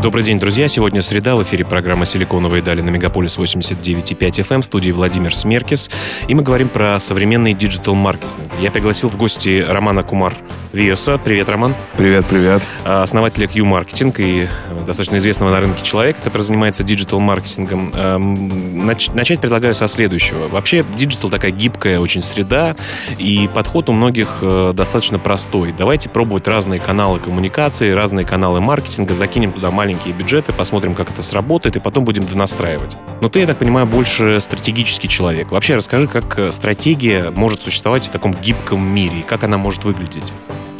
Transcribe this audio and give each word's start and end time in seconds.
Добрый 0.00 0.22
день, 0.22 0.38
друзья. 0.38 0.68
Сегодня 0.68 1.02
среда. 1.02 1.34
В 1.34 1.42
эфире 1.42 1.64
программа 1.64 2.04
«Силиконовые 2.04 2.62
дали» 2.62 2.80
на 2.82 2.90
Мегаполис 2.90 3.36
89.5 3.36 4.16
FM 4.16 4.62
в 4.62 4.64
студии 4.64 4.92
Владимир 4.92 5.34
Смеркис. 5.34 5.90
И 6.28 6.34
мы 6.34 6.44
говорим 6.44 6.68
про 6.68 7.00
современный 7.00 7.52
диджитал-маркетинг. 7.52 8.52
Я 8.60 8.70
пригласил 8.70 9.08
в 9.08 9.16
гости 9.16 9.64
Романа 9.68 10.04
Кумар 10.04 10.34
Виаса. 10.72 11.18
Привет, 11.18 11.48
Роман. 11.48 11.74
Привет, 11.96 12.26
привет. 12.26 12.62
А, 12.84 13.02
основателя 13.02 13.48
Qmarketing 13.48 14.20
и 14.20 14.48
достаточно 14.86 15.16
известного 15.16 15.50
на 15.50 15.60
рынке 15.60 15.82
человека, 15.82 16.20
который 16.22 16.42
занимается 16.42 16.84
диджитал-маркетингом. 16.84 17.92
Эм, 17.94 18.86
начать 18.86 19.40
предлагаю 19.40 19.74
со 19.74 19.88
следующего. 19.88 20.46
Вообще, 20.46 20.84
диджитал 20.94 21.28
такая 21.28 21.50
гибкая 21.50 21.98
очень 21.98 22.20
среда, 22.20 22.76
и 23.18 23.50
подход 23.52 23.88
у 23.88 23.92
многих 23.92 24.38
э, 24.42 24.72
достаточно 24.74 25.18
простой. 25.18 25.74
Давайте 25.76 26.08
пробовать 26.08 26.46
разные 26.46 26.78
каналы 26.78 27.18
коммуникации, 27.18 27.90
разные 27.90 28.24
каналы 28.24 28.60
маркетинга, 28.60 29.12
закинем 29.12 29.52
туда 29.52 29.70
маленькие 29.70 29.87
маленькие 29.88 30.12
бюджеты, 30.12 30.52
посмотрим, 30.52 30.94
как 30.94 31.10
это 31.10 31.22
сработает, 31.22 31.76
и 31.76 31.80
потом 31.80 32.04
будем 32.04 32.26
донастраивать. 32.26 32.98
Но 33.22 33.30
ты, 33.30 33.40
я 33.40 33.46
так 33.46 33.56
понимаю, 33.56 33.86
больше 33.86 34.38
стратегический 34.38 35.08
человек. 35.08 35.50
Вообще 35.50 35.76
расскажи, 35.76 36.06
как 36.06 36.38
э, 36.38 36.52
стратегия 36.52 37.30
может 37.30 37.62
существовать 37.62 38.04
в 38.04 38.10
таком 38.10 38.34
гибком 38.34 38.86
мире, 38.86 39.20
и 39.20 39.22
как 39.22 39.44
она 39.44 39.56
может 39.56 39.84
выглядеть? 39.84 40.30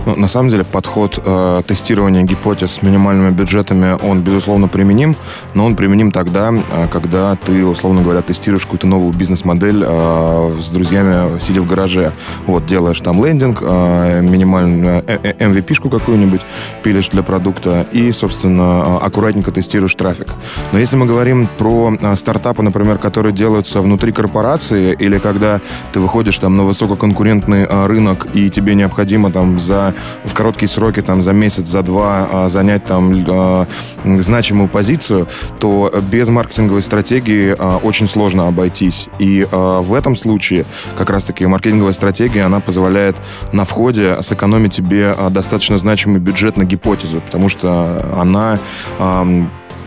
Ну, 0.09 0.17
на 0.17 0.29
самом 0.29 0.49
деле 0.49 0.65
подход 0.65 1.21
э, 1.23 1.63
тестирования 1.67 2.23
гипотез 2.23 2.71
с 2.71 2.83
минимальными 2.83 3.31
бюджетами, 3.31 3.95
он, 4.03 4.23
безусловно, 4.23 4.67
применим, 4.67 5.15
но 5.53 5.67
он 5.67 5.77
применим 5.77 6.13
тогда, 6.13 6.51
э, 6.51 6.87
когда 6.91 7.35
ты, 7.35 7.67
условно 7.67 8.01
говоря, 8.01 8.23
тестируешь 8.23 8.63
какую-то 8.63 8.87
новую 8.87 9.13
бизнес-модель 9.13 9.85
э, 9.87 10.57
с 10.63 10.71
друзьями, 10.71 11.39
сидя 11.41 11.61
в 11.61 11.67
гараже. 11.67 12.13
Вот, 12.47 12.65
делаешь 12.65 12.99
там 13.01 13.23
лендинг, 13.23 13.59
э, 13.61 14.23
минимальную 14.23 15.05
э, 15.07 15.35
MVP-шку 15.35 15.89
э, 15.89 15.91
какую-нибудь, 15.91 16.41
пилишь 16.83 17.11
для 17.11 17.23
продукта 17.23 17.87
и, 17.93 18.11
собственно, 18.11 18.63
э, 19.03 19.05
аккуратненько 19.05 19.51
тестируешь 19.53 19.95
трафик. 19.95 20.29
Но 20.73 20.79
если 20.79 20.97
мы 20.97 21.05
говорим 21.05 21.51
про 21.59 21.93
э, 22.01 22.17
стартапы, 22.17 22.63
например, 22.63 22.97
которые 22.97 23.35
делаются 23.35 23.83
внутри 23.83 24.13
корпорации, 24.13 24.97
или 24.99 25.19
когда 25.19 25.61
ты 25.93 26.01
выходишь 26.01 26.39
там 26.39 26.57
на 26.57 26.63
высококонкурентный 26.63 27.67
э, 27.69 27.87
рынок, 27.87 28.27
и 28.33 28.49
тебе 28.49 28.75
необходимо 28.75 29.31
там 29.31 29.59
за 29.59 29.95
в 30.25 30.35
короткие 30.35 30.69
сроки, 30.69 31.01
там, 31.01 31.23
за 31.23 31.33
месяц, 31.33 31.69
за 31.69 31.83
два 31.83 32.29
а, 32.31 32.49
занять 32.49 32.85
там 32.85 33.13
а, 33.29 33.67
значимую 34.05 34.69
позицию, 34.69 35.29
то 35.59 35.93
без 36.11 36.29
маркетинговой 36.29 36.83
стратегии 36.83 37.55
а, 37.59 37.79
очень 37.79 38.09
сложно 38.09 38.49
обойтись. 38.49 39.09
И 39.19 39.47
в 39.51 39.95
этом 39.95 40.17
случае 40.17 40.65
как 40.97 41.11
раз-таки 41.11 41.47
маркетинговая 41.47 41.93
стратегия, 41.93 42.45
она 42.45 42.61
позволяет 42.61 43.17
на 43.53 43.65
входе 43.65 44.19
сэкономить 44.23 44.75
тебе 44.75 45.15
достаточно 45.31 45.79
значимый 45.79 46.21
бюджет 46.21 46.57
на 46.57 46.65
гипотезу, 46.65 47.21
потому 47.21 47.49
что 47.49 48.15
она 48.17 48.59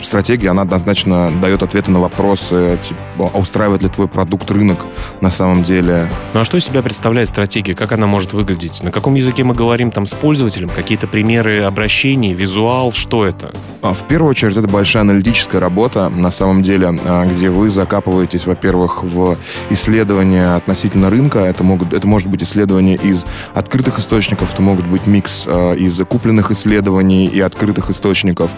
стратегия, 0.06 0.50
она 0.50 0.64
однозначно 0.64 1.32
дает 1.42 1.64
ответы 1.64 1.92
на 1.92 2.00
вопросы, 2.00 2.80
типа, 2.88 3.32
а 3.34 3.38
устраивает 3.38 3.82
ли 3.82 3.90
твой 3.90 4.08
продукт 4.08 4.50
рынок 4.52 4.86
на 5.22 5.30
самом 5.30 5.64
деле. 5.64 6.08
Ну 6.34 6.40
а 6.40 6.46
что 6.46 6.58
из 6.58 6.66
себя 6.66 6.82
представляет 6.82 7.30
стратегия? 7.30 7.74
Как 7.74 7.92
она 7.92 8.08
может 8.08 8.34
выглядеть? 8.34 8.84
На 8.84 8.92
каком 8.92 9.16
языке 9.16 9.44
мы 9.44 9.54
говорим 9.54 9.92
там 9.92 10.06
с 10.06 10.14
пользователем? 10.14 10.70
Какие-то 10.70 11.08
примеры 11.08 11.64
обращений, 11.64 12.34
визуал? 12.34 12.92
Что 12.92 13.26
это? 13.26 13.54
А, 13.82 13.94
в 13.94 14.08
первую 14.08 14.30
очередь, 14.32 14.58
это 14.58 14.68
большая 14.68 15.02
аналитическая 15.02 15.60
работа, 15.60 16.10
на 16.10 16.32
самом 16.32 16.62
деле, 16.64 17.00
а, 17.06 17.26
где 17.26 17.50
вы 17.50 17.70
закапываетесь, 17.70 18.46
во-первых, 18.46 19.04
в 19.04 19.38
исследования 19.70 20.56
относительно 20.56 21.10
рынка. 21.10 21.40
Это, 21.40 21.64
могут, 21.64 21.94
это 21.94 22.08
может 22.08 22.30
быть 22.30 22.44
исследование 22.44 22.98
из 22.98 23.26
открытых 23.54 24.00
источников, 24.00 24.54
это 24.54 24.62
могут 24.62 24.86
быть 24.86 25.08
микс 25.08 25.48
из 25.48 25.94
закупленных 25.94 26.52
исследований 26.52 27.28
и 27.28 27.40
открытых 27.40 27.90
источников. 27.90 28.52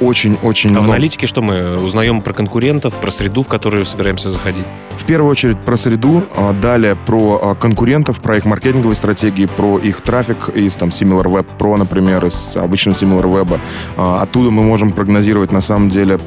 Очень-очень 0.00 0.69
очень 0.70 0.78
а 0.78 0.80
много. 0.80 0.92
в 0.92 0.94
аналитике 0.94 1.26
что 1.26 1.42
мы 1.42 1.78
узнаем 1.78 2.22
про 2.22 2.32
конкурентов, 2.32 2.94
про 2.98 3.10
среду, 3.10 3.42
в 3.42 3.48
которую 3.48 3.84
собираемся 3.84 4.30
заходить? 4.30 4.66
В 4.96 5.04
первую 5.04 5.30
очередь 5.30 5.58
про 5.58 5.76
среду, 5.76 6.22
а 6.36 6.52
далее 6.52 6.94
про 6.94 7.40
а, 7.42 7.54
конкурентов, 7.54 8.20
про 8.20 8.36
их 8.36 8.44
маркетинговые 8.44 8.94
стратегии, 8.94 9.46
про 9.46 9.78
их 9.78 10.00
трафик 10.02 10.48
из 10.50 10.74
там 10.74 10.90
SimilarWeb 10.90 11.46
Pro, 11.58 11.76
например, 11.76 12.24
из 12.26 12.56
обычного 12.56 12.96
SimilarWeb. 12.96 13.58
А, 13.96 14.22
оттуда 14.22 14.50
мы 14.50 14.62
можем 14.62 14.92
прогнозировать 14.92 15.52
на 15.52 15.60
самом 15.60 15.90
деле 15.90 16.18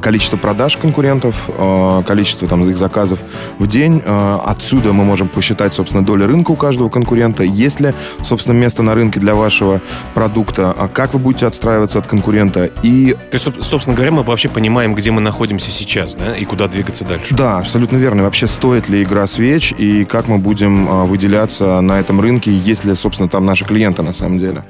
количество 0.00 0.36
продаж 0.36 0.76
конкурентов, 0.76 1.48
э, 1.48 2.02
количество 2.06 2.48
там 2.48 2.62
их 2.62 2.76
заказов 2.76 3.18
в 3.58 3.66
день. 3.66 4.02
Э, 4.04 4.38
отсюда 4.44 4.92
мы 4.92 5.04
можем 5.04 5.28
посчитать, 5.28 5.74
собственно, 5.74 6.04
долю 6.04 6.26
рынка 6.26 6.52
у 6.52 6.56
каждого 6.56 6.88
конкурента. 6.88 7.42
Есть 7.42 7.80
ли, 7.80 7.94
собственно, 8.22 8.54
место 8.54 8.82
на 8.82 8.94
рынке 8.94 9.20
для 9.20 9.34
вашего 9.34 9.80
продукта? 10.14 10.74
А 10.76 10.88
как 10.88 11.14
вы 11.14 11.20
будете 11.20 11.46
отстраиваться 11.46 11.98
от 11.98 12.06
конкурента? 12.06 12.70
И... 12.82 13.16
То 13.30 13.34
есть, 13.36 13.48
собственно 13.64 13.96
говоря, 13.96 14.12
мы 14.12 14.22
вообще 14.22 14.48
понимаем, 14.48 14.94
где 14.94 15.10
мы 15.10 15.20
находимся 15.20 15.70
сейчас, 15.70 16.14
да, 16.14 16.36
и 16.36 16.44
куда 16.44 16.68
двигаться 16.68 17.04
дальше. 17.04 17.34
Да, 17.34 17.58
абсолютно 17.58 17.96
верно. 17.96 18.22
вообще, 18.22 18.46
стоит 18.46 18.88
ли 18.88 19.02
игра 19.02 19.26
свеч, 19.26 19.72
и 19.76 20.04
как 20.04 20.28
мы 20.28 20.38
будем 20.38 21.06
выделяться 21.06 21.80
на 21.80 22.00
этом 22.00 22.20
рынке, 22.20 22.52
есть 22.52 22.84
ли, 22.84 22.94
собственно, 22.94 23.28
там 23.28 23.44
наши 23.44 23.64
клиенты 23.64 24.02
на 24.02 24.12
самом 24.12 24.38
деле. 24.38 24.64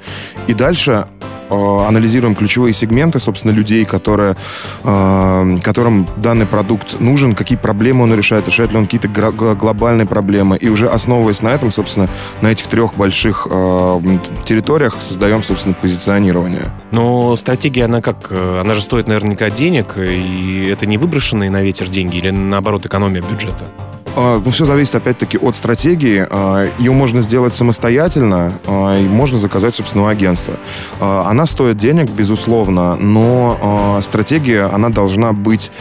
И 0.47 0.53
дальше 0.53 0.85
Э, 0.85 1.34
анализируем 1.49 2.35
ключевые 2.35 2.73
сегменты, 2.73 3.19
собственно, 3.19 3.51
людей, 3.51 3.85
которые, 3.85 4.35
э, 4.83 5.57
которым 5.63 6.07
данный 6.17 6.45
продукт 6.45 6.99
нужен, 6.99 7.35
какие 7.35 7.57
проблемы 7.57 8.03
он 8.03 8.13
решает, 8.13 8.47
решает 8.47 8.71
ли 8.71 8.77
он 8.77 8.85
какие-то 8.85 9.07
глобальные 9.07 10.07
проблемы. 10.07 10.57
И 10.57 10.69
уже 10.69 10.87
основываясь 10.87 11.41
на 11.41 11.49
этом, 11.49 11.71
собственно, 11.71 12.09
на 12.41 12.51
этих 12.51 12.67
трех 12.67 12.95
больших 12.95 13.47
э, 13.49 13.99
территориях 14.45 14.95
создаем, 14.99 15.43
собственно, 15.43 15.75
позиционирование. 15.75 16.73
Но 16.91 17.35
стратегия, 17.35 17.85
она 17.85 18.01
как? 18.01 18.31
Она 18.31 18.73
же 18.73 18.81
стоит 18.81 19.07
наверняка 19.07 19.49
денег, 19.49 19.97
и 19.97 20.67
это 20.71 20.85
не 20.85 20.97
выброшенные 20.97 21.49
на 21.49 21.61
ветер 21.61 21.87
деньги 21.87 22.17
или, 22.17 22.29
наоборот, 22.29 22.85
экономия 22.85 23.21
бюджета? 23.21 23.65
А, 24.15 24.41
ну, 24.43 24.51
все 24.51 24.65
зависит, 24.65 24.95
опять-таки, 24.95 25.37
от 25.37 25.55
стратегии. 25.55 26.25
А, 26.29 26.69
Ее 26.77 26.91
можно 26.91 27.21
сделать 27.21 27.53
самостоятельно, 27.53 28.53
а, 28.65 28.97
и 28.99 29.07
можно 29.07 29.37
заказать 29.37 29.75
собственного 29.75 30.11
агентства. 30.11 30.55
Она 30.99 31.45
стоит 31.45 31.77
денег, 31.77 32.09
безусловно, 32.09 32.95
но 32.95 33.99
стратегия, 34.01 34.69
она 34.73 34.89
должна 34.89 35.33
быть 35.33 35.71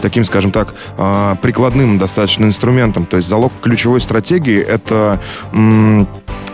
таким, 0.00 0.24
скажем 0.24 0.50
так, 0.50 0.74
прикладным 1.42 1.98
достаточно 1.98 2.44
инструментом. 2.44 3.06
То 3.06 3.16
есть 3.16 3.28
залог 3.28 3.52
ключевой 3.60 4.00
стратегии— 4.00 4.58
это 4.58 5.20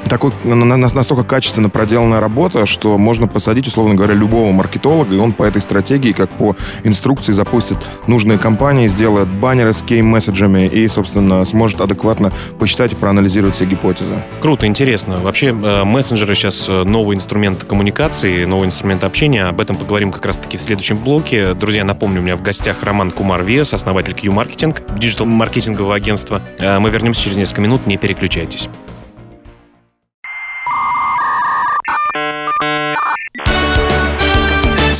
такой 0.08 0.32
настолько 0.44 1.24
качественно 1.24 1.68
проделанная 1.68 2.20
работа, 2.20 2.66
что 2.66 2.98
можно 2.98 3.26
посадить, 3.26 3.66
условно 3.66 3.94
говоря, 3.94 4.14
любого 4.14 4.52
маркетолога, 4.52 5.14
и 5.14 5.18
он 5.18 5.32
по 5.32 5.44
этой 5.44 5.62
стратегии, 5.62 6.12
как 6.12 6.30
по 6.30 6.56
инструкции, 6.84 7.32
запустит 7.32 7.78
нужные 8.06 8.38
компании, 8.38 8.88
сделает 8.88 9.28
баннеры 9.28 9.72
с 9.72 9.82
кей-месседжами 9.82 10.66
и, 10.66 10.88
собственно, 10.88 11.44
сможет 11.44 11.80
адекватно 11.80 12.32
посчитать 12.58 12.92
и 12.92 12.96
проанализировать 12.96 13.56
все 13.56 13.64
гипотезы. 13.64 14.22
Круто, 14.40 14.66
интересно. 14.66 15.18
Вообще, 15.18 15.48
э, 15.48 15.84
мессенджеры 15.84 16.34
сейчас 16.34 16.68
э, 16.68 16.84
новый 16.84 17.16
инструмент 17.16 17.64
коммуникации, 17.64 18.44
новый 18.44 18.66
инструмент 18.66 19.04
общения. 19.04 19.44
Об 19.44 19.60
этом 19.60 19.76
поговорим 19.76 20.12
как 20.12 20.24
раз-таки 20.24 20.56
в 20.56 20.62
следующем 20.62 20.98
блоке. 20.98 21.54
Друзья, 21.54 21.84
напомню, 21.84 22.20
у 22.20 22.24
меня 22.24 22.36
в 22.36 22.42
гостях 22.42 22.82
Роман 22.82 23.10
Кумар 23.10 23.44
Вес, 23.44 23.74
основатель 23.74 24.14
Q-маркетинг, 24.14 24.82
диджитал-маркетингового 24.98 25.94
агентства. 25.94 26.42
Э, 26.58 26.78
мы 26.78 26.90
вернемся 26.90 27.22
через 27.22 27.36
несколько 27.36 27.62
минут, 27.62 27.86
не 27.86 27.96
переключайтесь. 27.96 28.68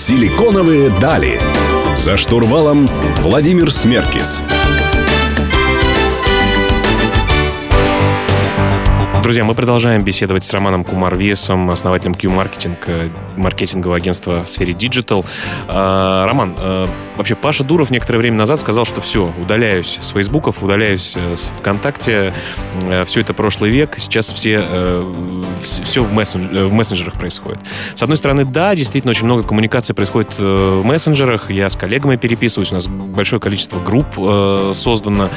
Силиконовые 0.06 0.88
дали. 1.00 1.40
За 1.98 2.16
штурвалом 2.16 2.88
Владимир 3.22 3.72
Смеркис. 3.72 4.40
Друзья, 9.24 9.42
мы 9.42 9.56
продолжаем 9.56 10.04
беседовать 10.04 10.44
с 10.44 10.52
Романом 10.52 10.84
Кумарвесом, 10.84 11.72
основателем 11.72 12.14
Q-маркетинг, 12.14 12.86
маркетингового 13.36 13.96
агентства 13.96 14.44
в 14.44 14.48
сфере 14.48 14.74
Digital. 14.74 15.26
А, 15.66 16.24
Роман, 16.24 16.54
а, 16.56 16.88
вообще 17.16 17.34
Паша 17.34 17.64
Дуров 17.64 17.90
некоторое 17.90 18.18
время 18.18 18.36
назад 18.36 18.60
сказал, 18.60 18.84
что 18.84 19.00
все, 19.00 19.32
удаляюсь 19.40 19.98
с 20.00 20.10
Фейсбуков, 20.10 20.62
удаляюсь 20.62 21.14
э, 21.16 21.34
с 21.34 21.50
ВКонтакте, 21.58 22.34
э, 22.74 23.04
все 23.04 23.20
это 23.20 23.34
прошлый 23.34 23.70
век, 23.70 23.94
сейчас 23.98 24.32
все, 24.32 24.62
э, 24.62 25.14
все 25.62 26.02
в, 26.02 26.12
мессенджер, 26.12 26.64
в 26.64 26.72
мессенджерах 26.72 27.14
происходит. 27.14 27.60
С 27.94 28.02
одной 28.02 28.16
стороны, 28.16 28.44
да, 28.44 28.74
действительно 28.74 29.10
очень 29.10 29.24
много 29.24 29.42
коммуникации 29.42 29.92
происходит 29.92 30.38
в 30.38 30.82
мессенджерах, 30.84 31.50
я 31.50 31.70
с 31.70 31.76
коллегами 31.76 32.16
переписываюсь, 32.16 32.72
у 32.72 32.74
нас 32.74 32.88
большое 32.88 33.40
количество 33.40 33.80
групп 33.80 34.06
создано, 34.74 35.30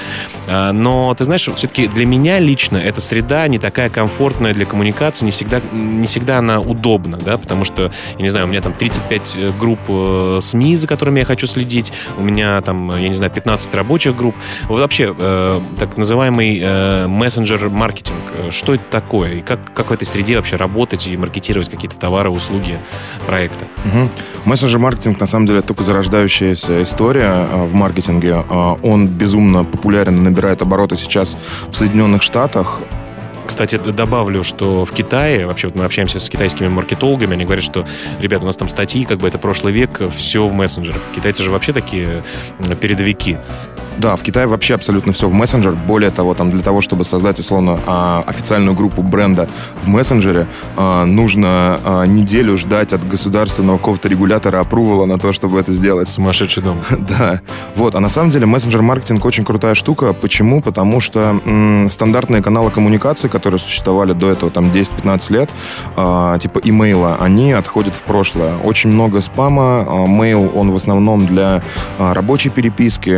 но 0.47 1.13
ты 1.17 1.23
знаешь, 1.23 1.49
все-таки 1.55 1.87
для 1.87 2.05
меня 2.05 2.39
лично 2.39 2.77
эта 2.77 3.01
среда 3.01 3.47
не 3.47 3.59
такая 3.59 3.89
комфортная 3.89 4.53
для 4.53 4.65
коммуникации, 4.65 5.25
не 5.25 5.31
всегда, 5.31 5.61
не 5.71 6.05
всегда 6.05 6.39
она 6.39 6.59
удобна, 6.59 7.17
да, 7.17 7.37
потому 7.37 7.63
что, 7.63 7.91
я 8.17 8.23
не 8.23 8.29
знаю, 8.29 8.45
у 8.45 8.49
меня 8.49 8.61
там 8.61 8.73
35 8.73 9.57
групп 9.57 9.79
СМИ, 10.41 10.75
за 10.75 10.87
которыми 10.87 11.19
я 11.19 11.25
хочу 11.25 11.47
следить, 11.47 11.68
у 12.17 12.21
меня 12.21 12.61
там, 12.61 12.95
я 12.97 13.09
не 13.09 13.15
знаю, 13.15 13.31
15 13.31 13.73
рабочих 13.75 14.15
групп. 14.15 14.35
Вообще, 14.67 15.15
э, 15.17 15.61
так 15.77 15.97
называемый 15.97 16.59
э, 16.61 17.07
мессенджер-маркетинг, 17.07 18.19
э, 18.31 18.51
что 18.51 18.73
это 18.73 18.83
такое? 18.89 19.35
И 19.35 19.41
как, 19.41 19.59
как 19.73 19.89
в 19.89 19.93
этой 19.93 20.05
среде 20.05 20.37
вообще 20.37 20.55
работать 20.55 21.07
и 21.07 21.17
маркетировать 21.17 21.69
какие-то 21.69 21.97
товары, 21.97 22.29
услуги, 22.29 22.79
проекты? 23.25 23.67
Мессенджер-маркетинг, 24.45 25.19
на 25.19 25.27
самом 25.27 25.45
деле, 25.45 25.61
только 25.61 25.83
зарождающаяся 25.83 26.81
история 26.83 27.47
э, 27.51 27.65
в 27.65 27.73
маркетинге. 27.73 28.35
Он 28.83 29.07
безумно 29.07 29.63
популярен, 29.63 30.23
набирает 30.23 30.61
обороты 30.61 30.97
сейчас 30.97 31.37
в 31.69 31.75
Соединенных 31.75 32.21
Штатах. 32.21 32.81
Кстати, 33.49 33.77
добавлю, 33.77 34.43
что 34.43 34.85
в 34.85 34.93
Китае, 34.93 35.47
вообще 35.47 35.67
вот 35.67 35.75
мы 35.75 35.83
общаемся 35.83 36.19
с 36.19 36.29
китайскими 36.29 36.67
маркетологами, 36.67 37.33
они 37.33 37.45
говорят, 37.45 37.65
что, 37.65 37.83
ребята, 38.21 38.43
у 38.43 38.45
нас 38.45 38.55
там 38.55 38.69
статьи, 38.69 39.03
как 39.05 39.17
бы 39.17 39.27
это 39.27 39.39
прошлый 39.39 39.73
век, 39.73 40.01
все 40.15 40.47
в 40.47 40.53
мессенджерах. 40.53 41.01
Китайцы 41.15 41.43
же 41.43 41.49
вообще 41.49 41.73
такие 41.73 42.23
передовики. 42.79 43.37
Да, 43.99 44.15
в 44.15 44.23
Китае 44.23 44.47
вообще 44.47 44.75
абсолютно 44.75 45.11
все 45.11 45.27
в 45.27 45.33
мессенджер. 45.33 45.73
Более 45.73 46.09
того, 46.09 46.33
там 46.33 46.51
для 46.51 46.61
того, 46.61 46.79
чтобы 46.79 47.03
создать, 47.03 47.37
условно, 47.37 47.81
а, 47.85 48.23
официальную 48.25 48.73
группу 48.73 49.03
бренда 49.03 49.49
в 49.83 49.89
мессенджере, 49.89 50.47
а, 50.77 51.03
нужно 51.03 51.79
а, 51.83 52.03
неделю 52.05 52.55
ждать 52.55 52.93
от 52.93 53.05
государственного 53.05 53.77
какого-то 53.77 54.07
регулятора 54.07 54.61
опрувала 54.61 55.05
на 55.05 55.17
то, 55.17 55.33
чтобы 55.33 55.59
это 55.59 55.73
сделать. 55.73 56.07
Сумасшедший 56.07 56.63
дом. 56.63 56.81
Да. 57.09 57.41
Вот. 57.75 57.95
А 57.95 57.99
на 57.99 58.09
самом 58.09 58.29
деле 58.29 58.45
мессенджер-маркетинг 58.45 59.25
очень 59.25 59.43
крутая 59.43 59.73
штука. 59.73 60.13
Почему? 60.13 60.61
Потому 60.61 61.01
что 61.01 61.41
м, 61.43 61.89
стандартные 61.91 62.41
каналы 62.41 62.71
коммуникации, 62.71 63.27
которые 63.27 63.59
существовали 63.59 64.13
до 64.13 64.29
этого 64.29 64.49
там 64.51 64.71
10-15 64.71 65.33
лет, 65.33 65.49
типа 66.41 66.59
имейла, 66.63 67.17
они 67.19 67.51
отходят 67.51 67.95
в 67.95 68.03
прошлое. 68.03 68.57
Очень 68.63 68.91
много 68.91 69.21
спама. 69.21 70.05
Мейл, 70.07 70.51
он 70.55 70.71
в 70.71 70.75
основном 70.75 71.25
для 71.25 71.63
рабочей 71.97 72.49
переписки, 72.49 73.11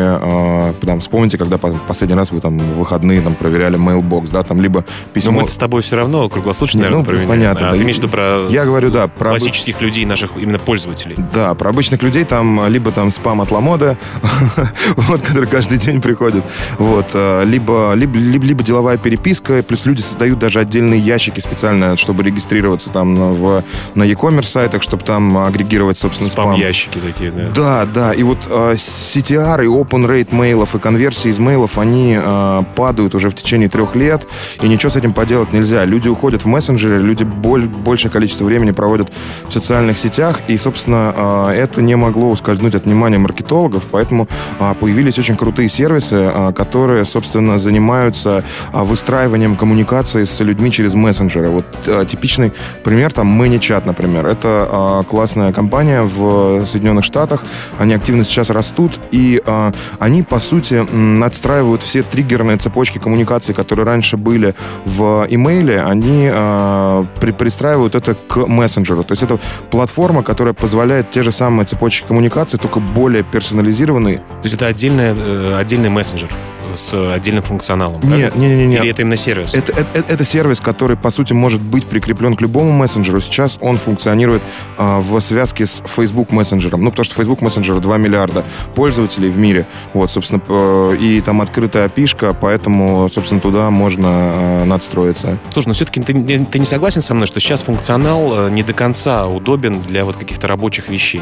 там, 0.73 0.99
вспомните, 0.99 1.37
когда 1.37 1.57
последний 1.57 2.15
раз 2.15 2.31
вы 2.31 2.39
там 2.39 2.57
в 2.57 2.79
выходные 2.79 3.21
там 3.21 3.35
проверяли 3.35 3.77
mailbox, 3.77 4.29
да, 4.31 4.43
там 4.43 4.61
либо 4.61 4.85
письмо... 5.13 5.31
Но 5.31 5.41
мы 5.41 5.47
с 5.47 5.57
тобой 5.57 5.81
все 5.81 5.97
равно 5.97 6.27
круглосуточно, 6.29 6.77
Не, 6.77 6.83
наверное, 6.83 6.99
ну, 6.99 7.05
проверяем. 7.05 7.29
понятно. 7.29 7.69
А 7.69 7.71
да. 7.71 7.77
ты 7.77 7.83
имеешь 7.83 7.97
в 7.97 7.99
виду 7.99 8.09
про 8.09 8.47
Я 8.49 8.65
говорю, 8.65 8.89
да, 8.89 9.07
про 9.07 9.29
классических 9.29 9.81
людей, 9.81 10.05
наших 10.05 10.31
именно 10.37 10.59
пользователей. 10.59 11.15
Да, 11.33 11.53
про 11.55 11.69
обычных 11.69 12.03
людей 12.03 12.23
там 12.23 12.67
либо 12.67 12.91
там 12.91 13.11
спам 13.11 13.41
от 13.41 13.51
Ламода, 13.51 13.97
вот, 14.95 15.21
который 15.21 15.47
каждый 15.47 15.77
день 15.77 16.01
приходит, 16.01 16.43
вот, 16.77 17.07
э, 17.13 17.43
либо, 17.45 17.93
либо, 17.93 18.17
либо, 18.17 18.45
либо 18.45 18.63
деловая 18.63 18.97
переписка, 18.97 19.63
плюс 19.63 19.85
люди 19.85 20.01
создают 20.01 20.39
даже 20.39 20.59
отдельные 20.59 20.99
ящики 20.99 21.39
специально, 21.39 21.97
чтобы 21.97 22.23
регистрироваться 22.23 22.89
там 22.89 23.33
в, 23.33 23.63
на 23.95 24.03
e-commerce 24.03 24.47
сайтах, 24.47 24.83
чтобы 24.83 25.03
там 25.03 25.37
агрегировать, 25.37 25.97
собственно, 25.97 26.29
спам. 26.29 26.45
Спам-ящики 26.45 26.99
такие, 26.99 27.31
да. 27.31 27.49
Да, 27.55 27.85
да, 27.85 28.13
и 28.13 28.23
вот 28.23 28.47
э, 28.49 28.73
CTR 28.73 29.63
и 29.63 29.67
open 29.67 30.07
rate 30.07 30.33
мейлов 30.61 30.75
и 30.75 30.79
конверсии 30.79 31.29
из 31.29 31.39
мейлов, 31.39 31.79
они 31.79 32.15
э, 32.21 32.63
падают 32.75 33.15
уже 33.15 33.29
в 33.29 33.33
течение 33.33 33.67
трех 33.67 33.95
лет, 33.95 34.27
и 34.61 34.67
ничего 34.67 34.91
с 34.91 34.95
этим 34.95 35.11
поделать 35.11 35.53
нельзя. 35.53 35.85
Люди 35.85 36.07
уходят 36.07 36.43
в 36.43 36.47
мессенджеры, 36.47 36.99
люди 36.99 37.23
боль, 37.23 37.65
большее 37.65 38.11
количество 38.11 38.45
времени 38.45 38.69
проводят 38.69 39.11
в 39.47 39.51
социальных 39.51 39.97
сетях, 39.97 40.39
и, 40.47 40.57
собственно, 40.57 41.13
э, 41.49 41.63
это 41.63 41.81
не 41.81 41.95
могло 41.95 42.29
ускользнуть 42.29 42.75
от 42.75 42.85
внимания 42.85 43.17
маркетологов, 43.17 43.83
поэтому 43.89 44.27
э, 44.59 44.75
появились 44.79 45.17
очень 45.17 45.35
крутые 45.35 45.67
сервисы, 45.67 46.15
э, 46.15 46.53
которые, 46.55 47.05
собственно, 47.05 47.57
занимаются 47.57 48.43
э, 48.71 48.83
выстраиванием 48.83 49.55
коммуникации 49.55 50.25
с 50.25 50.39
людьми 50.41 50.71
через 50.71 50.93
мессенджеры. 50.93 51.49
Вот 51.49 51.65
э, 51.87 52.05
типичный 52.07 52.51
пример, 52.83 53.11
там, 53.11 53.41
ManyChat, 53.41 53.81
например. 53.85 54.27
Это 54.27 55.01
э, 55.01 55.09
классная 55.09 55.53
компания 55.53 56.03
в 56.03 56.67
Соединенных 56.67 57.03
Штатах, 57.03 57.43
они 57.79 57.95
активно 57.95 58.23
сейчас 58.23 58.51
растут, 58.51 58.99
и 59.11 59.41
э, 59.43 59.71
они, 59.99 60.21
по 60.21 60.39
сути, 60.41 60.85
отстраивают 61.23 61.81
все 61.81 62.03
триггерные 62.03 62.57
цепочки 62.57 62.97
коммуникации, 62.97 63.53
которые 63.53 63.85
раньше 63.85 64.17
были 64.17 64.55
в 64.85 65.25
имейле, 65.29 65.81
они 65.81 66.29
э, 66.31 67.05
при, 67.19 67.31
пристраивают 67.31 67.95
это 67.95 68.15
к 68.15 68.47
мессенджеру. 68.47 69.03
То 69.03 69.13
есть 69.13 69.23
это 69.23 69.39
платформа, 69.69 70.23
которая 70.23 70.53
позволяет 70.53 71.11
те 71.11 71.23
же 71.23 71.31
самые 71.31 71.65
цепочки 71.65 72.05
коммуникации, 72.07 72.57
только 72.57 72.79
более 72.79 73.23
персонализированные. 73.23 74.17
То 74.17 74.43
есть 74.43 74.55
это 74.55 74.67
отдельная, 74.67 75.15
э, 75.17 75.57
отдельный 75.57 75.89
мессенджер? 75.89 76.29
С 76.75 77.13
отдельным 77.13 77.43
функционалом. 77.43 78.01
Нет, 78.03 78.35
нет, 78.35 78.57
нет, 78.57 78.67
нет. 78.67 78.83
Или 78.83 78.91
это 78.91 79.01
именно 79.01 79.15
сервис? 79.15 79.53
Это, 79.53 79.71
это, 79.71 79.87
это, 79.93 80.13
это 80.13 80.25
сервис, 80.25 80.59
который, 80.59 80.97
по 80.97 81.11
сути, 81.11 81.33
может 81.33 81.61
быть 81.61 81.85
прикреплен 81.85 82.35
к 82.35 82.41
любому 82.41 82.71
мессенджеру. 82.71 83.21
Сейчас 83.21 83.57
он 83.61 83.77
функционирует 83.77 84.43
э, 84.77 84.99
в 84.99 85.19
связке 85.19 85.65
с 85.65 85.81
Facebook 85.85 86.31
мессенджером. 86.31 86.81
Ну, 86.81 86.89
потому 86.89 87.05
что 87.05 87.15
Facebook 87.15 87.41
мессенджер 87.41 87.79
2 87.79 87.97
миллиарда 87.97 88.43
пользователей 88.75 89.29
в 89.29 89.37
мире. 89.37 89.67
Вот, 89.93 90.11
собственно, 90.11 90.41
э, 90.47 90.97
и 90.99 91.21
там 91.21 91.41
открытая 91.41 91.89
пишка, 91.89 92.33
поэтому, 92.33 93.09
собственно, 93.09 93.41
туда 93.41 93.69
можно 93.69 94.07
э, 94.07 94.63
надстроиться. 94.65 95.37
Слушай, 95.51 95.67
но 95.67 95.73
все-таки 95.73 96.01
ты, 96.01 96.45
ты 96.45 96.59
не 96.59 96.65
согласен 96.65 97.01
со 97.01 97.13
мной, 97.13 97.27
что 97.27 97.39
сейчас 97.39 97.63
функционал 97.63 98.49
не 98.49 98.63
до 98.63 98.73
конца 98.73 99.27
удобен 99.27 99.81
для 99.81 100.05
вот 100.05 100.17
каких-то 100.17 100.47
рабочих 100.47 100.89
вещей? 100.89 101.21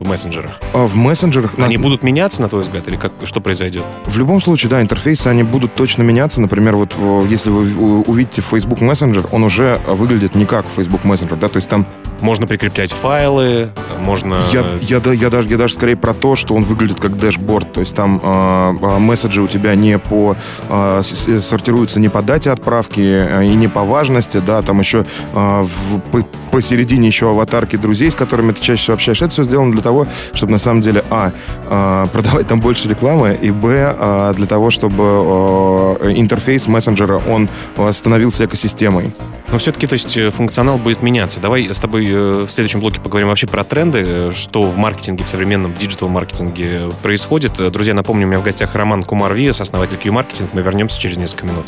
В 0.00 0.06
мессенджерах? 0.06 0.60
А 0.72 0.86
в 0.86 0.96
мессенджерах... 0.96 1.52
Они 1.58 1.76
будут 1.76 2.02
меняться, 2.02 2.42
на 2.42 2.48
твой 2.48 2.62
взгляд, 2.62 2.86
или 2.88 2.96
как, 2.96 3.12
что 3.24 3.40
произойдет? 3.40 3.84
В 4.06 4.18
любом 4.18 4.40
случае, 4.40 4.70
да, 4.70 4.80
интерфейсы, 4.80 5.28
они 5.28 5.42
будут 5.42 5.74
точно 5.74 6.02
меняться. 6.02 6.40
Например, 6.40 6.76
вот 6.76 6.94
если 7.28 7.50
вы 7.50 8.02
увидите 8.02 8.42
Facebook 8.42 8.80
Messenger, 8.80 9.28
он 9.32 9.44
уже 9.44 9.80
выглядит 9.86 10.34
не 10.34 10.46
как 10.46 10.66
Facebook 10.74 11.02
Messenger, 11.04 11.36
да, 11.36 11.48
то 11.48 11.56
есть 11.56 11.68
там 11.68 11.86
можно 12.24 12.46
прикреплять 12.46 12.90
файлы, 12.90 13.70
можно... 14.00 14.38
Я, 14.50 14.64
я, 14.80 15.00
я, 15.12 15.30
даже, 15.30 15.48
я 15.48 15.58
даже 15.58 15.74
скорее 15.74 15.96
про 15.96 16.14
то, 16.14 16.36
что 16.36 16.54
он 16.54 16.64
выглядит 16.64 16.98
как 16.98 17.18
дэшборд. 17.18 17.72
То 17.74 17.80
есть 17.80 17.94
там 17.94 18.18
э, 18.22 18.98
месседжи 18.98 19.42
у 19.42 19.46
тебя 19.46 19.74
не 19.74 19.98
по... 19.98 20.34
Э, 20.70 21.02
сортируются 21.02 22.00
не 22.00 22.08
по 22.08 22.22
дате 22.22 22.50
отправки 22.50 23.00
и 23.44 23.54
не 23.54 23.68
по 23.68 23.84
важности, 23.84 24.38
да, 24.38 24.62
там 24.62 24.80
еще 24.80 25.04
э, 25.34 25.62
в, 25.62 26.00
по, 26.10 26.26
посередине 26.50 27.08
еще 27.08 27.28
аватарки 27.28 27.76
друзей, 27.76 28.10
с 28.10 28.14
которыми 28.14 28.52
ты 28.52 28.62
чаще 28.62 28.82
всего 28.82 28.94
общаешься. 28.94 29.26
Это 29.26 29.34
все 29.34 29.42
сделано 29.42 29.72
для 29.72 29.82
того, 29.82 30.06
чтобы 30.32 30.52
на 30.52 30.58
самом 30.58 30.80
деле, 30.80 31.04
а, 31.10 31.30
э, 31.68 32.06
продавать 32.10 32.46
там 32.46 32.60
больше 32.60 32.88
рекламы, 32.88 33.38
и, 33.40 33.50
б, 33.50 33.94
э, 33.98 34.32
для 34.34 34.46
того, 34.46 34.70
чтобы 34.70 35.04
э, 36.00 36.12
интерфейс 36.16 36.68
мессенджера, 36.68 37.20
он 37.28 37.50
становился 37.92 38.46
экосистемой. 38.46 39.12
Но 39.54 39.58
все-таки, 39.58 39.86
то 39.86 39.92
есть, 39.92 40.18
функционал 40.32 40.78
будет 40.78 41.00
меняться. 41.00 41.38
Давай 41.38 41.72
с 41.72 41.78
тобой 41.78 42.06
в 42.44 42.48
следующем 42.48 42.80
блоке 42.80 43.00
поговорим 43.00 43.28
вообще 43.28 43.46
про 43.46 43.62
тренды, 43.62 44.32
что 44.32 44.62
в 44.62 44.76
маркетинге, 44.76 45.22
в 45.22 45.28
современном 45.28 45.72
диджитал-маркетинге 45.74 46.90
происходит. 47.04 47.52
Друзья, 47.70 47.94
напомню, 47.94 48.26
у 48.26 48.30
меня 48.30 48.40
в 48.40 48.42
гостях 48.42 48.74
Роман 48.74 49.04
Кумар 49.04 49.32
Виес, 49.32 49.60
основатель 49.60 49.96
Q-маркетинг. 49.96 50.50
Мы 50.54 50.62
вернемся 50.62 51.00
через 51.00 51.18
несколько 51.18 51.46
минут. 51.46 51.66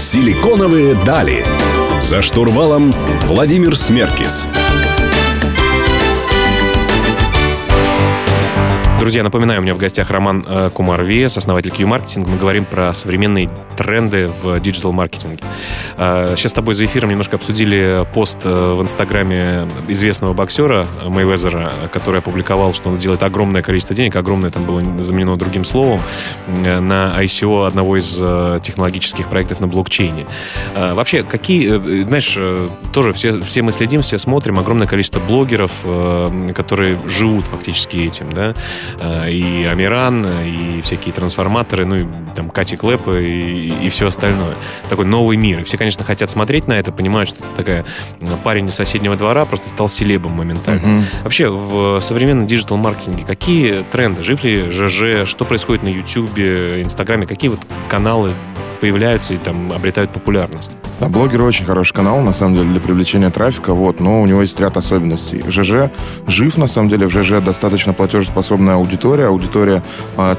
Силиконовые 0.00 0.94
дали. 1.04 1.44
За 2.02 2.22
штурвалом 2.22 2.94
Владимир 3.26 3.76
Смеркис. 3.76 4.46
Друзья, 8.98 9.22
напоминаю, 9.22 9.60
у 9.60 9.62
меня 9.62 9.74
в 9.74 9.78
гостях 9.78 10.10
Роман 10.10 10.42
э, 10.46 10.70
Кумар 10.72 11.04
Вес, 11.04 11.36
основатель 11.36 11.70
Q-маркетинга. 11.70 12.30
Мы 12.30 12.38
говорим 12.38 12.64
про 12.64 12.94
современные 12.94 13.50
тренды 13.76 14.32
в 14.42 14.58
диджитал-маркетинге. 14.58 15.44
Э, 15.98 16.34
сейчас 16.36 16.52
с 16.52 16.54
тобой 16.54 16.74
за 16.74 16.86
эфиром 16.86 17.10
немножко 17.10 17.36
обсудили 17.36 18.06
пост 18.14 18.38
э, 18.44 18.74
в 18.74 18.82
Инстаграме 18.82 19.68
известного 19.88 20.32
боксера 20.32 20.86
Мейвезера, 21.06 21.72
который 21.92 22.20
опубликовал, 22.20 22.72
что 22.72 22.88
он 22.88 22.96
сделает 22.96 23.22
огромное 23.22 23.60
количество 23.60 23.94
денег, 23.94 24.16
огромное 24.16 24.50
там 24.50 24.64
было 24.64 24.80
заменено 25.02 25.36
другим 25.36 25.66
словом, 25.66 26.00
на 26.46 27.22
ICO 27.22 27.66
одного 27.66 27.98
из 27.98 28.14
технологических 28.62 29.28
проектов 29.28 29.60
на 29.60 29.68
блокчейне. 29.68 30.26
Вообще, 30.74 31.22
какие, 31.22 32.04
знаешь, 32.06 32.38
тоже 32.92 33.12
все, 33.12 33.40
все 33.42 33.62
мы 33.62 33.72
следим, 33.72 34.00
все 34.00 34.16
смотрим, 34.16 34.58
огромное 34.58 34.86
количество 34.86 35.20
блогеров, 35.20 35.72
которые 36.54 36.98
живут 37.06 37.46
фактически 37.46 37.98
этим, 37.98 38.32
да, 38.32 38.46
э, 38.50 38.85
и 39.28 39.68
Амиран, 39.70 40.26
и 40.44 40.80
всякие 40.80 41.12
трансформаторы, 41.12 41.86
ну 41.86 41.96
и 41.96 42.06
там 42.34 42.50
Кати 42.50 42.76
Клэпа 42.76 43.18
и, 43.18 43.86
и 43.86 43.88
все 43.88 44.06
остальное. 44.06 44.54
Такой 44.88 45.04
новый 45.04 45.36
мир. 45.36 45.60
И 45.60 45.62
все, 45.64 45.78
конечно, 45.78 46.04
хотят 46.04 46.30
смотреть 46.30 46.66
на 46.66 46.74
это, 46.74 46.92
понимают, 46.92 47.28
что 47.28 47.44
это 47.44 47.56
такая 47.56 47.84
парень 48.44 48.68
из 48.68 48.74
соседнего 48.74 49.14
двора 49.16 49.44
просто 49.44 49.68
стал 49.68 49.88
селебом 49.88 50.32
моментально. 50.32 50.80
Uh-huh. 50.80 51.02
Вообще, 51.24 51.48
в 51.48 52.00
современном 52.00 52.46
диджитал-маркетинге 52.46 53.24
какие 53.24 53.82
тренды? 53.82 54.22
Жив 54.22 54.42
ли 54.44 54.68
ЖЖ? 54.68 55.28
Что 55.28 55.44
происходит 55.44 55.82
на 55.82 55.88
YouTube, 55.88 56.38
Инстаграме? 56.38 57.26
Какие 57.26 57.50
вот 57.50 57.60
каналы 57.88 58.32
появляются 58.80 59.34
и 59.34 59.38
там 59.38 59.72
обретают 59.72 60.12
популярность. 60.12 60.72
Да, 61.00 61.08
блогер 61.08 61.42
очень 61.42 61.64
хороший 61.64 61.94
канал, 61.94 62.20
на 62.20 62.32
самом 62.32 62.54
деле, 62.54 62.68
для 62.68 62.80
привлечения 62.80 63.30
трафика, 63.30 63.74
вот, 63.74 64.00
но 64.00 64.22
у 64.22 64.26
него 64.26 64.42
есть 64.42 64.58
ряд 64.60 64.76
особенностей. 64.76 65.42
ЖЖ 65.48 65.90
жив, 66.26 66.56
на 66.58 66.68
самом 66.68 66.88
деле, 66.88 67.06
в 67.06 67.10
ЖЖ 67.10 67.42
достаточно 67.44 67.92
платежеспособная 67.92 68.74
аудитория, 68.74 69.26
аудитория 69.26 69.82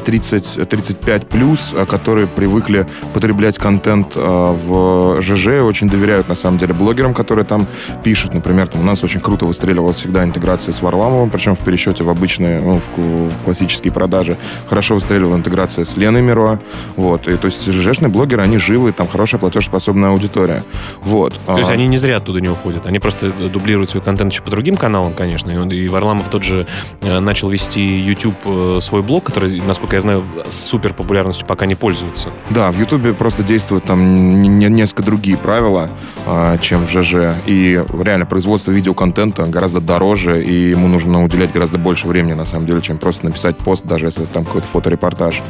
30, 0.05 0.67
35 0.67 1.27
плюс, 1.27 1.73
а, 1.73 1.85
которые 1.85 2.27
привыкли 2.27 2.85
потреблять 3.13 3.57
контент 3.57 4.13
а, 4.15 4.53
в 4.53 5.21
ЖЖ, 5.21 5.63
очень 5.63 5.89
доверяют, 5.89 6.29
на 6.29 6.35
самом 6.35 6.57
деле, 6.57 6.73
блогерам, 6.73 7.13
которые 7.13 7.45
там 7.45 7.67
пишут, 8.03 8.33
например, 8.33 8.67
там 8.67 8.81
у 8.81 8.85
нас 8.85 9.03
очень 9.03 9.19
круто 9.19 9.45
выстреливалась 9.45 9.97
всегда 9.97 10.23
интеграция 10.23 10.73
с 10.73 10.81
Варламовым, 10.81 11.29
причем 11.29 11.55
в 11.55 11.59
пересчете 11.59 12.03
в 12.03 12.09
обычные, 12.09 12.59
ну, 12.59 12.81
в, 12.81 12.97
в 12.97 13.43
классические 13.45 13.93
продажи, 13.93 14.37
хорошо 14.67 14.95
выстреливала 14.95 15.35
интеграция 15.35 15.85
с 15.85 15.95
Леной 15.97 16.21
Миро, 16.21 16.59
вот, 16.95 17.27
и 17.27 17.37
то 17.37 17.45
есть 17.45 17.65
ЖЖшный 17.71 18.09
блогер 18.09 18.27
блогеры, 18.27 18.43
они 18.43 18.57
живы, 18.57 18.91
там 18.91 19.07
хорошая 19.07 19.39
платежеспособная 19.39 20.09
аудитория. 20.09 20.46
Вот. 21.01 21.39
То 21.45 21.57
есть 21.57 21.69
а. 21.69 21.73
они 21.73 21.87
не 21.87 21.97
зря 21.97 22.17
оттуда 22.17 22.41
не 22.41 22.49
уходят, 22.49 22.87
они 22.87 22.99
просто 22.99 23.31
дублируют 23.31 23.89
свой 23.89 24.03
контент 24.03 24.31
еще 24.31 24.41
по 24.41 24.51
другим 24.51 24.77
каналам, 24.77 25.13
конечно. 25.13 25.51
И, 25.51 25.57
он, 25.57 25.69
и 25.69 25.87
Варламов 25.87 26.29
тот 26.29 26.43
же 26.43 26.67
э, 27.01 27.19
начал 27.19 27.49
вести 27.49 27.81
YouTube 27.81 28.35
э, 28.45 28.79
свой 28.81 29.03
блог, 29.03 29.23
который, 29.23 29.61
насколько 29.61 29.95
я 29.95 30.01
знаю, 30.01 30.25
супер 30.47 30.93
популярностью 30.93 31.47
пока 31.47 31.65
не 31.65 31.75
пользуется. 31.75 32.31
Да, 32.49 32.71
в 32.71 32.79
YouTube 32.79 33.15
просто 33.17 33.43
действуют 33.43 33.85
там 33.85 34.41
несколько 34.41 35.03
другие 35.03 35.37
правила, 35.37 35.89
а, 36.25 36.57
чем 36.57 36.85
в 36.85 36.91
ЖЖ. 36.91 37.35
И 37.45 37.83
реально 38.01 38.25
производство 38.25 38.71
видеоконтента 38.71 39.43
гораздо 39.43 39.81
дороже, 39.81 40.43
и 40.43 40.69
ему 40.69 40.87
нужно 40.87 41.23
уделять 41.23 41.51
гораздо 41.51 41.77
больше 41.77 42.07
времени, 42.07 42.33
на 42.33 42.45
самом 42.45 42.65
деле, 42.65 42.81
чем 42.81 42.97
просто 42.97 43.25
написать 43.25 43.57
пост, 43.57 43.85
даже 43.85 44.07
если 44.07 44.25
там 44.25 44.45
какой-то 44.45 44.67
фоторепортаж. 44.67 45.41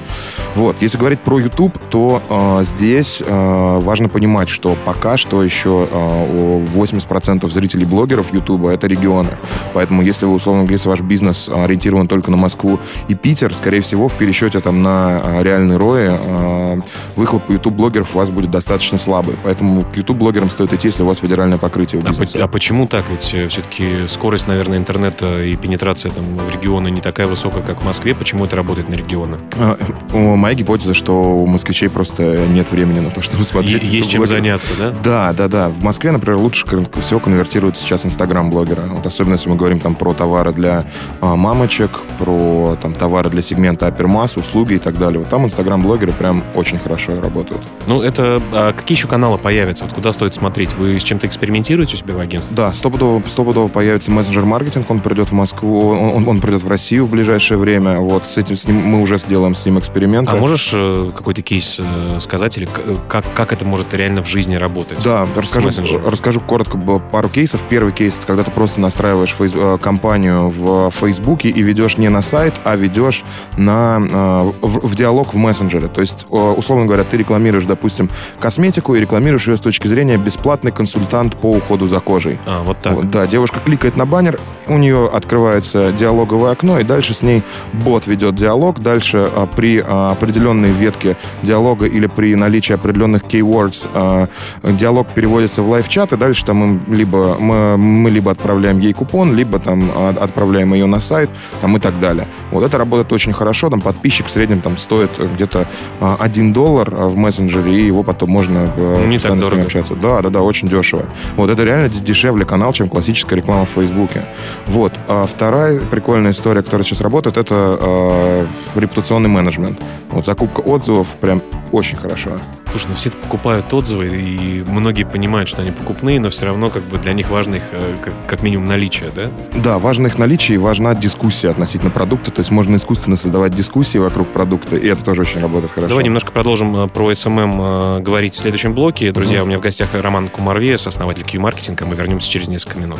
Вот. 0.55 0.75
Если 0.81 0.97
говорить 0.97 1.19
про 1.19 1.39
YouTube, 1.39 1.77
то 1.89 2.21
э, 2.29 2.63
здесь 2.63 3.21
э, 3.25 3.79
важно 3.79 4.09
понимать, 4.09 4.49
что 4.49 4.77
пока 4.87 5.17
что 5.17 5.43
еще 5.43 5.85
э, 5.91 6.65
80% 6.73 7.49
зрителей 7.49 7.85
блогеров 7.85 8.33
YouTube 8.33 8.67
это 8.67 8.87
регионы. 8.87 9.31
Поэтому 9.73 10.01
если 10.01 10.25
вы, 10.25 10.35
условно, 10.35 10.65
если 10.71 10.87
ваш 10.87 11.01
бизнес 11.01 11.49
ориентирован 11.53 12.07
только 12.07 12.31
на 12.31 12.37
Москву 12.37 12.79
и 13.09 13.13
Питер, 13.13 13.53
скорее 13.53 13.81
всего, 13.81 14.07
в 14.07 14.13
пересчете 14.13 14.61
там 14.61 14.81
на 14.83 15.21
э, 15.25 15.43
реальный 15.43 15.75
рои 15.75 16.07
э, 16.09 16.79
выхлоп 17.17 17.49
YouTube-блогеров 17.49 18.15
у 18.15 18.19
вас 18.19 18.29
будет 18.29 18.49
достаточно 18.49 18.97
слабый. 18.97 19.35
Поэтому 19.43 19.81
к 19.81 19.97
YouTube-блогерам 19.97 20.49
стоит 20.49 20.71
идти, 20.71 20.87
если 20.87 21.03
у 21.03 21.05
вас 21.05 21.17
федеральное 21.17 21.57
покрытие. 21.57 22.01
А, 22.05 22.13
по- 22.13 22.43
а 22.45 22.47
почему 22.47 22.87
так? 22.87 23.03
Ведь 23.09 23.33
э, 23.33 23.49
все-таки 23.49 24.07
скорость, 24.07 24.47
наверное, 24.47 24.77
интернета 24.77 25.43
и 25.43 25.57
пенетрация 25.57 26.13
там 26.13 26.23
в 26.23 26.49
регионы 26.49 26.89
не 26.91 27.01
такая 27.01 27.27
высокая, 27.27 27.61
как 27.61 27.81
в 27.81 27.85
Москве. 27.85 28.15
Почему 28.15 28.45
это 28.45 28.55
работает 28.55 28.87
на 28.87 28.93
регионы? 28.93 29.37
А, 29.59 29.77
моя 30.15 30.55
гипотеза, 30.55 30.93
что 30.93 31.21
у 31.21 31.45
москвичей 31.45 31.89
просто 31.89 32.23
нет 32.47 32.71
времени 32.71 33.01
на 33.01 33.11
то, 33.11 33.21
чтобы 33.21 33.43
смотреть. 33.43 33.83
Есть 33.83 34.11
чем 34.11 34.25
заняться, 34.25 34.76
да? 34.77 34.93
Да, 35.03 35.33
да, 35.33 35.47
да. 35.47 35.69
В 35.69 35.83
Москве, 35.83 36.11
например, 36.11 36.39
лучше 36.39 36.65
всего 37.01 37.19
конвертируют 37.19 37.77
сейчас 37.77 38.05
инстаграм-блогера. 38.05 38.81
Вот 38.89 39.05
особенно 39.05 39.33
если 39.33 39.49
мы 39.49 39.55
говорим 39.55 39.79
там 39.79 39.95
про 39.95 40.13
товары 40.13 40.53
для 40.53 40.85
а, 41.21 41.35
мамочек, 41.35 41.91
про 42.17 42.77
там 42.81 42.93
товары 42.93 43.29
для 43.29 43.41
сегмента 43.41 43.87
апермасс, 43.87 44.37
услуги 44.37 44.73
и 44.73 44.79
так 44.79 44.97
далее. 44.97 45.19
Вот 45.19 45.29
там 45.29 45.45
инстаграм-блогеры 45.45 46.13
прям 46.13 46.43
очень 46.55 46.77
хорошо 46.77 47.19
работают. 47.19 47.61
Ну, 47.87 48.01
это... 48.01 48.41
А 48.51 48.73
какие 48.73 48.97
еще 48.97 49.07
каналы 49.07 49.37
появятся? 49.37 49.85
Вот 49.85 49.93
куда 49.93 50.11
стоит 50.11 50.33
смотреть? 50.33 50.75
Вы 50.75 50.99
с 50.99 51.03
чем-то 51.03 51.27
экспериментируете 51.27 51.95
у 51.95 51.97
себя 51.97 52.13
в 52.15 52.19
агентстве? 52.19 52.55
Да, 52.55 52.73
стопудово, 52.73 53.21
стопудово 53.27 53.67
появится 53.67 54.11
мессенджер-маркетинг. 54.11 54.89
Он 54.89 54.99
придет 54.99 55.29
в 55.29 55.33
Москву, 55.33 55.89
он, 55.89 56.15
он, 56.15 56.27
он 56.27 56.39
придет 56.39 56.63
в 56.63 56.67
Россию 56.67 57.05
в 57.05 57.09
ближайшее 57.09 57.57
время. 57.57 57.99
Вот 57.99 58.25
с 58.25 58.37
этим 58.37 58.55
с 58.55 58.67
ним, 58.67 58.77
мы 58.77 59.01
уже 59.01 59.17
сделаем 59.17 59.55
с 59.55 59.65
ним 59.65 59.79
эксперимент. 59.79 60.29
А 60.29 60.35
можешь 60.35 60.71
э, 60.73 61.11
какой-то 61.15 61.41
кейс 61.41 61.79
э, 61.79 62.19
сказать 62.19 62.57
или 62.57 62.67
как, 63.07 63.25
как 63.33 63.53
это 63.53 63.65
может 63.65 63.93
реально 63.93 64.21
в 64.21 64.27
жизни 64.27 64.55
работать? 64.55 64.66
Да, 65.03 65.27
расскажу, 65.35 65.99
расскажу 66.05 66.41
коротко 66.41 66.77
пару 66.77 67.29
кейсов. 67.29 67.61
Первый 67.69 67.93
кейс— 67.93 68.15
это 68.17 68.27
когда 68.27 68.43
ты 68.43 68.51
просто 68.51 68.79
настраиваешь 68.79 69.31
фейс, 69.31 69.51
э, 69.55 69.77
компанию 69.81 70.49
в 70.49 70.91
Фейсбуке 70.91 71.49
и 71.49 71.61
ведешь 71.61 71.97
не 71.97 72.09
на 72.09 72.21
сайт, 72.21 72.53
а 72.63 72.75
ведешь 72.75 73.23
на, 73.57 73.99
э, 73.99 74.51
в, 74.61 74.87
в 74.87 74.95
диалог 74.95 75.33
в 75.33 75.37
мессенджере. 75.37 75.87
То 75.87 76.01
есть, 76.01 76.25
условно 76.29 76.85
говоря, 76.85 77.03
ты 77.03 77.17
рекламируешь, 77.17 77.65
допустим, 77.65 78.09
косметику 78.39 78.95
и 78.95 78.99
рекламируешь 78.99 79.47
ее 79.47 79.57
с 79.57 79.61
точки 79.61 79.87
зрения 79.87 80.17
бесплатный 80.17 80.71
консультант 80.71 81.35
по 81.35 81.51
уходу 81.51 81.87
за 81.87 81.99
кожей. 81.99 82.39
А, 82.45 82.63
вот 82.63 82.79
так. 82.79 83.09
Да, 83.09 83.27
девушка 83.27 83.59
кликает 83.59 83.95
на 83.95 84.05
баннер, 84.05 84.39
у 84.67 84.77
нее 84.77 85.07
открывается 85.07 85.91
диалоговое 85.91 86.51
окно, 86.51 86.79
и 86.79 86.83
дальше 86.83 87.13
с 87.13 87.21
ней 87.21 87.43
бот 87.73 88.07
ведет 88.07 88.35
диалог. 88.35 88.79
Дальше 88.79 89.29
а, 89.33 89.45
при 89.45 89.83
а, 89.85 90.11
определенной 90.11 90.71
ветке 90.71 91.17
диалога 91.43 91.85
или 91.85 92.07
при 92.07 92.35
наличии 92.35 92.73
определенных 92.73 93.23
keywords 93.23 93.87
э, 93.93 94.27
диалог 94.63 95.07
переводится 95.13 95.61
в 95.61 95.69
лайв-чат, 95.69 96.13
и 96.13 96.17
дальше 96.17 96.45
там 96.45 96.63
им 96.63 96.93
либо 96.93 97.37
мы, 97.39 97.77
мы 97.77 98.09
либо 98.09 98.31
отправляем 98.31 98.79
ей 98.79 98.93
купон, 98.93 99.35
либо 99.35 99.59
там 99.59 99.91
отправляем 100.19 100.73
ее 100.73 100.85
на 100.85 100.99
сайт, 100.99 101.29
там 101.61 101.75
и 101.77 101.79
так 101.79 101.99
далее. 101.99 102.27
Вот 102.51 102.63
это 102.63 102.77
работает 102.77 103.11
очень 103.11 103.33
хорошо, 103.33 103.69
там 103.69 103.81
подписчик 103.81 104.27
в 104.27 104.31
среднем 104.31 104.61
там 104.61 104.77
стоит 104.77 105.11
где-то 105.17 105.67
1 105.99 106.53
доллар 106.53 106.89
в 106.89 107.15
мессенджере, 107.17 107.79
и 107.81 107.85
его 107.85 108.03
потом 108.03 108.29
можно 108.29 108.71
э, 108.75 109.05
Не 109.07 109.19
так 109.19 109.39
дорого. 109.39 109.63
общаться. 109.63 109.95
Да, 109.95 110.21
да, 110.21 110.29
да, 110.29 110.41
очень 110.41 110.67
дешево. 110.67 111.05
Вот 111.35 111.49
это 111.49 111.63
реально 111.63 111.89
дешевле 111.89 112.45
канал, 112.45 112.73
чем 112.73 112.87
классическая 112.87 113.35
реклама 113.35 113.65
в 113.65 113.69
Фейсбуке. 113.69 114.25
Вот. 114.65 114.93
А 115.07 115.25
вторая 115.25 115.79
прикольная 115.79 116.31
история, 116.31 116.61
которая 116.61 116.85
сейчас 116.85 117.01
работает, 117.01 117.37
это 117.37 117.77
э, 117.79 118.45
репутационный 118.75 119.29
менеджмент. 119.29 119.79
Вот 120.09 120.25
закупка 120.25 120.61
отзывов 120.61 121.07
прям 121.19 121.41
очень 121.71 121.97
хорошо. 121.97 122.31
Слушай, 122.71 122.87
ну 122.89 122.93
все 122.93 123.11
покупают 123.11 123.73
отзывы, 123.73 124.07
и 124.07 124.63
многие 124.67 125.03
понимают, 125.03 125.49
что 125.49 125.61
они 125.61 125.71
покупные, 125.71 126.19
но 126.19 126.29
все 126.29 126.45
равно 126.45 126.69
как 126.69 126.83
бы 126.83 126.97
для 126.97 127.13
них 127.13 127.29
важно 127.29 127.55
их 127.55 127.63
э, 127.71 127.95
как, 128.03 128.13
как 128.27 128.43
минимум 128.43 128.67
наличие, 128.67 129.09
да? 129.15 129.31
Да, 129.53 129.79
важно 129.79 130.07
их 130.07 130.17
наличие 130.17 130.55
и 130.55 130.57
важна 130.57 130.93
дискуссия 130.95 131.49
относительно 131.49 131.91
продукта. 131.91 132.31
То 132.31 132.41
есть 132.41 132.51
можно 132.51 132.75
искусственно 132.75 133.17
создавать 133.17 133.55
дискуссии 133.55 133.97
вокруг 133.97 134.31
продукта, 134.31 134.75
и 134.75 134.87
это 134.87 135.03
тоже 135.03 135.21
очень 135.21 135.41
работает 135.41 135.71
хорошо. 135.71 135.89
Давай 135.89 136.03
немножко 136.03 136.31
продолжим 136.31 136.75
э, 136.75 136.87
про 136.87 137.11
SMM 137.11 137.99
э, 137.99 138.01
говорить 138.01 138.33
в 138.33 138.37
следующем 138.37 138.73
блоке. 138.73 139.11
Друзья, 139.11 139.39
mm-hmm. 139.39 139.43
у 139.43 139.45
меня 139.45 139.57
в 139.59 139.61
гостях 139.61 139.89
Роман 139.93 140.27
Кумарвес, 140.27 140.87
основатель 140.87 141.23
Q-маркетинга. 141.23 141.85
Мы 141.85 141.95
вернемся 141.95 142.29
через 142.29 142.47
несколько 142.47 142.79
минут. 142.79 142.99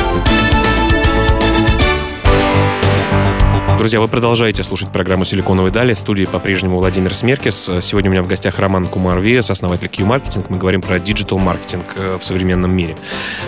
Друзья, 3.81 3.99
вы 3.99 4.07
продолжаете 4.07 4.61
слушать 4.61 4.91
программу 4.91 5.25
«Силиконовые 5.25 5.71
дали». 5.71 5.95
В 5.95 5.97
студии 5.97 6.25
по-прежнему 6.25 6.77
Владимир 6.77 7.15
Смеркис. 7.15 7.67
Сегодня 7.81 8.11
у 8.11 8.13
меня 8.13 8.21
в 8.21 8.27
гостях 8.27 8.59
Роман 8.59 8.85
Кумар 8.85 9.19
Виас, 9.19 9.49
основатель 9.49 9.89
Qmarketing. 9.89 10.51
Мы 10.51 10.59
говорим 10.59 10.83
про 10.83 10.99
диджитал-маркетинг 10.99 11.85
э, 11.95 12.17
в 12.19 12.23
современном 12.23 12.71
мире. 12.71 12.95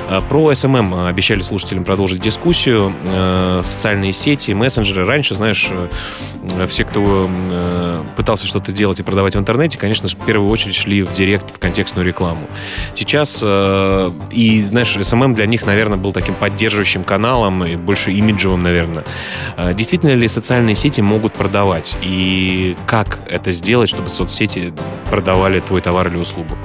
Э, 0.09 0.21
про 0.27 0.51
SMM 0.51 0.79
эм 0.79 1.05
обещали 1.05 1.43
слушателям 1.43 1.83
продолжить 1.83 2.19
дискуссию. 2.19 2.95
Э, 3.05 3.61
социальные 3.63 4.11
сети, 4.13 4.53
мессенджеры. 4.53 5.05
Раньше, 5.05 5.35
знаешь, 5.35 5.71
все, 6.67 6.83
кто 6.83 7.29
пытался 8.15 8.47
что-то 8.47 8.71
делать 8.71 8.99
и 8.99 9.03
продавать 9.03 9.35
в 9.35 9.39
интернете, 9.39 9.77
конечно 9.77 10.07
же, 10.07 10.17
в 10.17 10.25
первую 10.25 10.49
очередь 10.49 10.75
шли 10.75 11.03
в 11.03 11.11
директ, 11.11 11.55
в 11.55 11.59
контекстную 11.59 12.05
рекламу. 12.05 12.47
Сейчас, 12.95 13.43
и, 13.43 14.61
знаешь, 14.63 14.97
SMM 14.97 15.25
эм 15.25 15.35
для 15.35 15.45
них, 15.45 15.65
наверное, 15.65 15.97
был 15.97 16.11
таким 16.11 16.33
поддерживающим 16.33 17.03
каналом 17.03 17.63
и 17.63 17.75
больше 17.75 18.11
имиджевым, 18.11 18.61
наверное. 18.61 19.05
Действительно 19.73 20.13
ли 20.15 20.23
ли 20.23 20.27
социальные 20.27 20.75
сети 20.75 21.01
могут 21.01 21.33
продавать? 21.33 21.97
И 22.01 22.75
как 22.87 23.19
это 23.27 23.51
сделать, 23.51 23.89
чтобы 23.89 24.09
соцсети 24.09 24.73
продавали 25.09 25.59
твой 25.59 25.81
товар 25.81 26.07
или 26.07 26.17
услугу? 26.17 26.57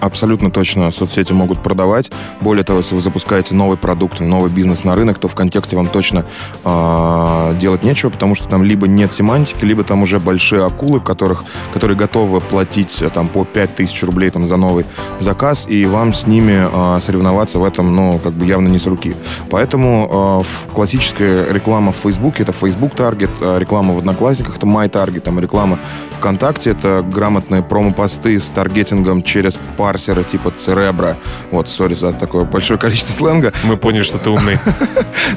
Абсолютно 0.00 0.50
точно 0.50 0.90
соцсети 0.90 1.32
могут 1.32 1.62
продавать. 1.62 2.10
Более 2.40 2.64
того, 2.64 2.80
если 2.80 2.94
вы 2.94 3.00
запускаете 3.00 3.54
новый 3.54 3.78
продукт, 3.78 4.20
новый 4.20 4.50
бизнес 4.50 4.84
на 4.84 4.96
рынок, 4.96 5.18
то 5.18 5.28
в 5.28 5.34
контексте 5.34 5.76
вам 5.76 5.88
точно 5.88 6.24
э, 6.64 7.56
делать 7.60 7.84
нечего, 7.84 8.10
потому 8.10 8.34
что 8.34 8.48
там 8.48 8.64
либо 8.64 8.88
нет 8.88 9.12
семантики, 9.12 9.64
либо 9.64 9.84
там 9.84 10.02
уже 10.02 10.18
большие 10.18 10.64
акулы, 10.64 11.00
которых, 11.00 11.44
которые 11.72 11.96
готовы 11.96 12.40
платить 12.40 13.00
э, 13.00 13.10
там, 13.10 13.28
по 13.28 13.44
5000 13.44 14.02
рублей 14.04 14.30
там, 14.30 14.46
за 14.46 14.56
новый 14.56 14.86
заказ, 15.20 15.66
и 15.68 15.86
вам 15.86 16.14
с 16.14 16.26
ними 16.26 16.68
э, 16.96 17.00
соревноваться 17.00 17.58
в 17.58 17.64
этом, 17.64 17.94
ну, 17.94 18.18
как 18.18 18.32
бы 18.32 18.46
явно 18.46 18.68
не 18.68 18.78
с 18.78 18.86
руки. 18.86 19.14
Поэтому 19.50 20.42
э, 20.42 20.72
классическая 20.74 21.52
реклама 21.52 21.92
в 21.92 21.96
Фейсбуке 21.96 22.42
это 22.42 22.52
Facebook 22.52 22.94
таргет, 22.94 23.30
реклама 23.40 23.94
в 23.94 23.98
Одноклассниках 23.98 24.56
это 24.56 24.66
My 24.66 24.90
Target, 24.90 25.20
там 25.20 25.38
реклама 25.38 25.78
ВКонтакте 26.18 26.70
это 26.70 27.04
грамотные 27.06 27.62
промо-посты 27.62 28.38
с 28.38 28.46
таргетингом 28.48 29.22
через 29.22 29.59
парсеры 29.76 30.24
типа 30.24 30.50
Церебра. 30.50 31.16
Вот, 31.50 31.68
сори 31.68 31.94
за 31.94 32.12
такое 32.12 32.44
большое 32.44 32.78
количество 32.78 33.12
сленга. 33.12 33.52
Мы 33.64 33.76
поняли, 33.76 34.02
что 34.02 34.18
ты 34.18 34.30
умный. 34.30 34.58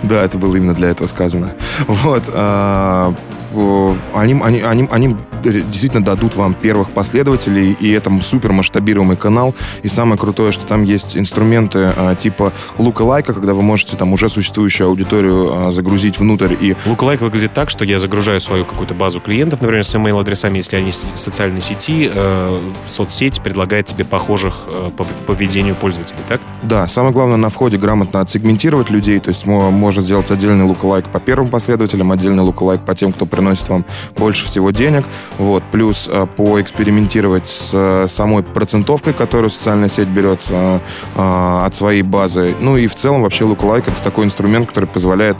Да, 0.04 0.24
это 0.24 0.38
было 0.38 0.56
именно 0.56 0.74
для 0.74 0.90
этого 0.90 1.08
сказано. 1.08 1.54
Вот. 1.88 2.24
А, 3.56 3.98
они, 4.14 4.40
они, 4.42 4.62
они, 4.62 4.88
они 4.92 5.16
действительно 5.44 6.04
дадут 6.04 6.36
вам 6.36 6.54
первых 6.54 6.92
последователей, 6.92 7.74
и 7.74 7.92
это 7.92 8.12
супер 8.22 8.52
масштабируемый 8.52 9.18
канал. 9.18 9.56
И 9.84 9.90
самое 9.90 10.18
крутое, 10.18 10.52
что 10.52 10.66
там 10.66 10.84
есть 10.84 11.18
инструменты 11.18 11.94
а, 11.96 12.16
типа 12.16 12.54
лайка, 12.78 13.34
когда 13.34 13.54
вы 13.54 13.62
можете 13.62 13.98
там 13.98 14.14
уже 14.14 14.30
существующую 14.30 14.88
аудиторию 14.88 15.68
а, 15.68 15.72
загрузить 15.72 16.20
внутрь. 16.20 16.56
И... 16.60 16.76
Лайк 17.04 17.22
выглядит 17.22 17.54
так, 17.54 17.70
что 17.70 17.84
я 17.84 18.00
загружаю 18.00 18.40
свою 18.40 18.66
какую-то 18.66 18.94
базу 18.94 19.20
клиентов, 19.20 19.62
например, 19.62 19.84
с 19.84 19.94
email-адресами, 19.94 20.58
если 20.58 20.78
они 20.78 20.92
в 20.92 21.20
социальной 21.20 21.60
сети, 21.60 22.10
э, 22.12 22.74
соцсеть 22.86 23.42
предлагает 23.42 23.88
тебе 23.88 24.06
похожих 24.06 24.64
э, 24.68 24.90
по 24.96 25.04
поведению 25.26 25.76
пользователей, 25.76 26.20
так? 26.30 26.40
Да, 26.62 26.88
самое 26.88 27.14
главное 27.14 27.38
на 27.38 27.50
входе 27.50 27.78
грамотно 27.78 28.22
отсегментировать 28.22 28.90
людей, 28.90 29.20
то 29.20 29.30
есть 29.30 29.46
можно 29.46 30.02
сделать 30.02 30.32
отдельный 30.32 30.74
лайк 30.82 31.08
по 31.10 31.20
первым 31.20 31.50
последователям, 31.50 32.12
отдельный 32.12 32.44
лайк 32.44 32.82
по 32.86 32.96
тем, 32.96 33.12
кто 33.12 33.26
приносит 33.26 33.43
вам 33.70 33.86
больше 34.18 34.46
всего 34.46 34.72
денег, 34.72 35.06
вот, 35.38 35.64
плюс 35.72 36.10
э, 36.12 36.28
поэкспериментировать 36.36 37.48
с 37.48 37.72
э, 37.74 38.08
самой 38.08 38.44
процентовкой, 38.44 39.14
которую 39.14 39.50
социальная 39.50 39.90
сеть 39.90 40.08
берет 40.08 40.42
э, 40.50 40.80
от 41.16 41.76
своей 41.76 42.02
базы. 42.02 42.56
Ну 42.60 42.78
и 42.78 42.88
в 42.88 42.96
целом 42.96 43.24
вообще 43.24 43.46
Lookalike 43.46 43.92
это 43.92 44.02
такой 44.04 44.26
инструмент, 44.26 44.68
который 44.68 44.86
позволяет 44.86 45.38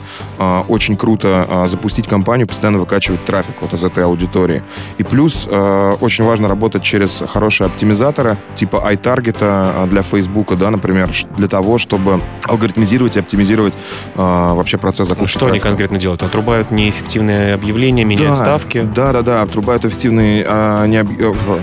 очень 0.68 0.96
круто 0.96 1.68
запустить 1.68 2.08
компанию, 2.08 2.48
постоянно 2.48 2.80
выкачивать 2.80 3.24
трафик 3.26 3.56
вот 3.62 3.74
из 3.74 3.84
этой 3.84 4.04
аудитории. 4.04 4.64
И 4.98 5.04
плюс 5.04 5.46
очень 5.46 6.24
важно 6.24 6.48
работать 6.48 6.84
через 6.84 7.24
хорошие 7.28 7.68
оптимизаторы, 7.68 8.38
типа 8.56 8.84
iTarget 8.92 9.88
для 9.88 10.02
Facebook, 10.02 10.56
да, 10.58 10.72
например, 10.72 11.10
для 11.38 11.48
того, 11.48 11.78
чтобы 11.78 12.22
алгоритмизировать 12.48 13.16
и 13.16 13.20
оптимизировать 13.20 13.74
вообще 14.16 14.78
процесс 14.78 15.08
закупки. 15.08 15.30
Что 15.30 15.42
трафика. 15.42 15.54
они 15.54 15.72
конкретно 15.72 15.98
делают? 16.00 16.24
Отрубают 16.24 16.72
неэффективные 16.72 17.54
объявления, 17.54 17.93
меняют 18.02 18.32
да, 18.32 18.36
ставки? 18.36 18.82
Да, 18.96 19.14
да, 19.14 19.22
да, 19.22 19.42
отрубают 19.44 19.86
эффективные, 19.86 20.46
а, 20.48 20.86
не, 20.86 21.04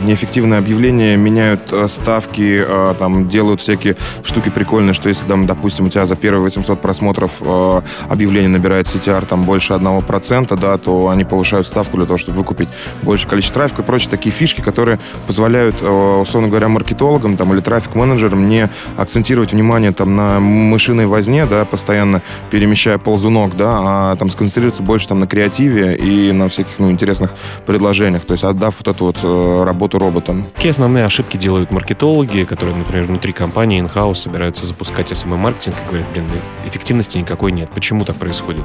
неэффективные 0.07 0.59
объявления, 0.59 1.17
меняют 1.17 1.61
а, 1.73 1.89
ставки, 1.89 2.65
а, 2.67 2.95
там, 2.95 3.29
делают 3.29 3.61
всякие 3.61 3.97
штуки 4.23 4.51
прикольные, 4.51 4.95
что 4.95 5.09
если, 5.09 5.27
там, 5.27 5.47
допустим, 5.47 5.87
у 5.87 5.89
тебя 5.89 6.07
за 6.07 6.17
первые 6.17 6.43
800 6.43 6.81
просмотров 6.81 7.33
а, 7.41 7.83
объявление 8.09 8.49
набирает 8.49 8.87
CTR 8.87 9.27
там 9.27 9.43
больше 9.43 9.73
1%, 9.73 10.59
да, 10.59 10.79
то 10.79 11.09
они 11.09 11.25
повышают 11.25 11.67
ставку 11.67 11.97
для 11.97 12.07
того, 12.07 12.19
чтобы 12.19 12.39
выкупить 12.39 12.69
больше 13.03 13.27
количество 13.27 13.61
трафика 13.61 13.83
и 13.83 13.85
прочие 13.85 14.11
такие 14.11 14.33
фишки, 14.33 14.61
которые 14.61 14.99
позволяют, 15.27 15.83
условно 15.83 16.49
говоря, 16.49 16.69
маркетологам 16.69 17.37
там, 17.37 17.53
или 17.53 17.61
трафик-менеджерам 17.61 18.49
не 18.49 18.69
акцентировать 18.97 19.53
внимание 19.53 19.93
там, 19.93 20.17
на 20.17 20.41
мышиной 20.41 21.07
возне, 21.07 21.47
да, 21.47 21.65
постоянно 21.65 22.23
перемещая 22.51 22.99
ползунок, 22.99 23.57
да, 23.57 23.79
а 23.81 24.17
там 24.17 24.31
сконцентрироваться 24.31 24.83
больше 24.83 25.09
там, 25.09 25.21
на 25.21 25.27
креативе 25.27 25.97
и 25.97 26.20
на 26.33 26.49
всяких 26.49 26.79
ну, 26.79 26.91
интересных 26.91 27.35
предложениях, 27.67 28.25
то 28.25 28.33
есть 28.33 28.45
отдав 28.45 28.77
вот 28.79 28.89
эту 28.89 29.05
вот 29.07 29.17
э, 29.23 29.65
работу 29.65 29.99
роботам. 29.99 30.47
Какие 30.55 30.71
основные 30.71 31.05
ошибки 31.05 31.37
делают 31.37 31.71
маркетологи, 31.73 32.45
которые, 32.45 32.77
например, 32.77 33.07
внутри 33.07 33.33
компании 33.33 33.83
in-house 33.83 34.15
собираются 34.15 34.67
запускать 34.67 35.11
SMM-маркетинг 35.13 35.77
и 35.85 35.89
говорят, 35.89 36.07
блин, 36.13 36.27
эффективности 36.65 37.19
никакой 37.19 37.53
нет. 37.53 37.71
Почему 37.75 38.05
так 38.05 38.17
происходит? 38.17 38.65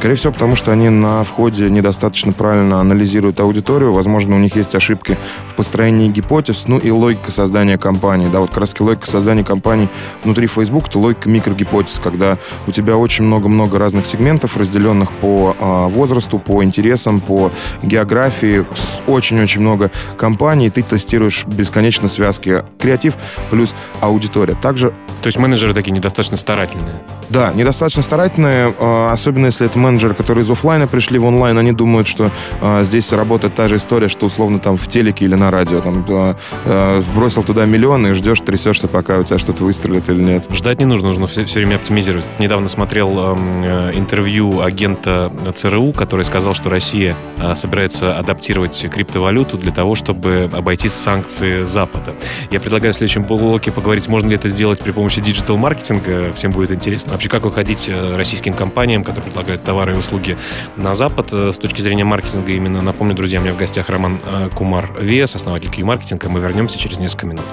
Скорее 0.00 0.14
всего, 0.14 0.32
потому 0.32 0.56
что 0.56 0.72
они 0.72 0.88
на 0.88 1.24
входе 1.24 1.68
недостаточно 1.68 2.32
правильно 2.32 2.80
анализируют 2.80 3.38
аудиторию. 3.38 3.92
Возможно, 3.92 4.34
у 4.34 4.38
них 4.38 4.56
есть 4.56 4.74
ошибки 4.74 5.18
в 5.46 5.54
построении 5.54 6.08
гипотез, 6.08 6.64
ну 6.66 6.78
и 6.78 6.90
логика 6.90 7.30
создания 7.30 7.76
компании. 7.76 8.26
Да, 8.32 8.40
вот 8.40 8.48
как 8.48 8.60
раз 8.60 8.74
логика 8.80 9.06
создания 9.06 9.44
компании 9.44 9.90
внутри 10.24 10.46
Facebook, 10.46 10.88
это 10.88 10.98
логика 10.98 11.28
микрогипотез, 11.28 12.00
когда 12.02 12.38
у 12.66 12.70
тебя 12.70 12.96
очень 12.96 13.24
много-много 13.24 13.78
разных 13.78 14.06
сегментов, 14.06 14.56
разделенных 14.56 15.12
по 15.12 15.54
э, 15.60 15.88
возрасту, 15.88 16.38
по 16.38 16.64
интересам, 16.64 17.20
по 17.20 17.52
географии, 17.82 18.64
очень-очень 19.06 19.60
много 19.60 19.90
компаний, 20.16 20.68
и 20.68 20.70
ты 20.70 20.80
тестируешь 20.80 21.44
бесконечно 21.44 22.08
связки 22.08 22.64
креатив 22.78 23.16
плюс 23.50 23.74
аудитория. 24.00 24.54
Также... 24.54 24.94
То 25.20 25.26
есть 25.26 25.38
менеджеры 25.38 25.74
такие 25.74 25.92
недостаточно 25.92 26.38
старательные? 26.38 26.94
Да, 27.28 27.52
недостаточно 27.52 28.02
старательные, 28.02 28.74
э, 28.76 29.08
особенно 29.12 29.46
если 29.46 29.66
это 29.66 29.78
менеджеры, 29.78 29.89
которые 29.98 30.44
из 30.44 30.50
офлайна 30.50 30.86
пришли 30.86 31.18
в 31.18 31.24
онлайн, 31.24 31.58
они 31.58 31.72
думают, 31.72 32.06
что 32.06 32.30
э, 32.60 32.84
здесь 32.84 33.12
работает 33.12 33.54
та 33.54 33.68
же 33.68 33.76
история, 33.76 34.08
что 34.08 34.26
условно 34.26 34.58
там 34.58 34.76
в 34.76 34.86
телеке 34.88 35.24
или 35.24 35.34
на 35.34 35.50
радио. 35.50 35.80
Там, 35.80 36.04
э, 36.08 36.34
э, 36.64 37.02
бросил 37.14 37.42
туда 37.42 37.66
миллион 37.66 38.06
и 38.06 38.12
ждешь, 38.12 38.40
трясешься, 38.40 38.88
пока 38.88 39.18
у 39.18 39.24
тебя 39.24 39.38
что-то 39.38 39.64
выстрелит 39.64 40.08
или 40.08 40.20
нет. 40.20 40.44
Ждать 40.52 40.78
не 40.78 40.84
нужно, 40.84 41.08
нужно 41.08 41.26
все, 41.26 41.44
все 41.44 41.60
время 41.60 41.76
оптимизировать. 41.76 42.26
Недавно 42.38 42.68
смотрел 42.68 43.18
эм, 43.18 43.62
э, 43.64 43.92
интервью 43.94 44.60
агента 44.60 45.32
ЦРУ, 45.54 45.92
который 45.92 46.24
сказал, 46.24 46.54
что 46.54 46.70
Россия 46.70 47.16
э, 47.38 47.54
собирается 47.54 48.16
адаптировать 48.16 48.86
криптовалюту 48.90 49.58
для 49.58 49.72
того, 49.72 49.94
чтобы 49.94 50.50
обойти 50.52 50.88
санкции 50.88 51.64
Запада. 51.64 52.14
Я 52.50 52.60
предлагаю 52.60 52.92
в 52.92 52.96
следующем 52.96 53.24
блоке 53.24 53.72
поговорить, 53.72 54.08
можно 54.08 54.28
ли 54.28 54.34
это 54.34 54.48
сделать 54.48 54.80
при 54.80 54.92
помощи 54.92 55.20
диджитал-маркетинга. 55.20 56.32
Всем 56.32 56.52
будет 56.52 56.70
интересно. 56.70 57.12
Вообще, 57.12 57.28
как 57.28 57.44
выходить 57.44 57.88
э, 57.88 58.16
российским 58.16 58.54
компаниям, 58.54 59.04
которые 59.04 59.24
предлагают 59.24 59.64
товары 59.64 59.79
товары 59.80 59.94
и 59.94 59.96
услуги 59.96 60.36
на 60.76 60.94
Запад 60.94 61.28
э, 61.32 61.52
с 61.52 61.58
точки 61.58 61.80
зрения 61.80 62.04
маркетинга 62.04 62.52
именно. 62.52 62.82
Напомню, 62.82 63.14
друзья, 63.14 63.40
у 63.40 63.42
меня 63.42 63.54
в 63.54 63.56
гостях 63.56 63.88
Роман 63.88 64.20
э, 64.22 64.50
Кумар 64.54 64.92
Вес, 65.00 65.34
основатель 65.34 65.70
Q-маркетинга. 65.70 66.28
Мы 66.28 66.40
вернемся 66.40 66.78
через 66.78 66.98
несколько 66.98 67.26
минут. 67.26 67.44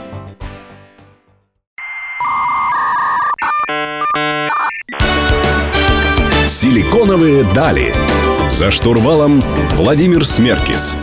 Силиконовые 6.50 7.46
дали. 7.56 7.94
За 8.52 8.72
штурвалом 8.72 9.42
Владимир 9.76 10.26
Смеркис. 10.26 10.98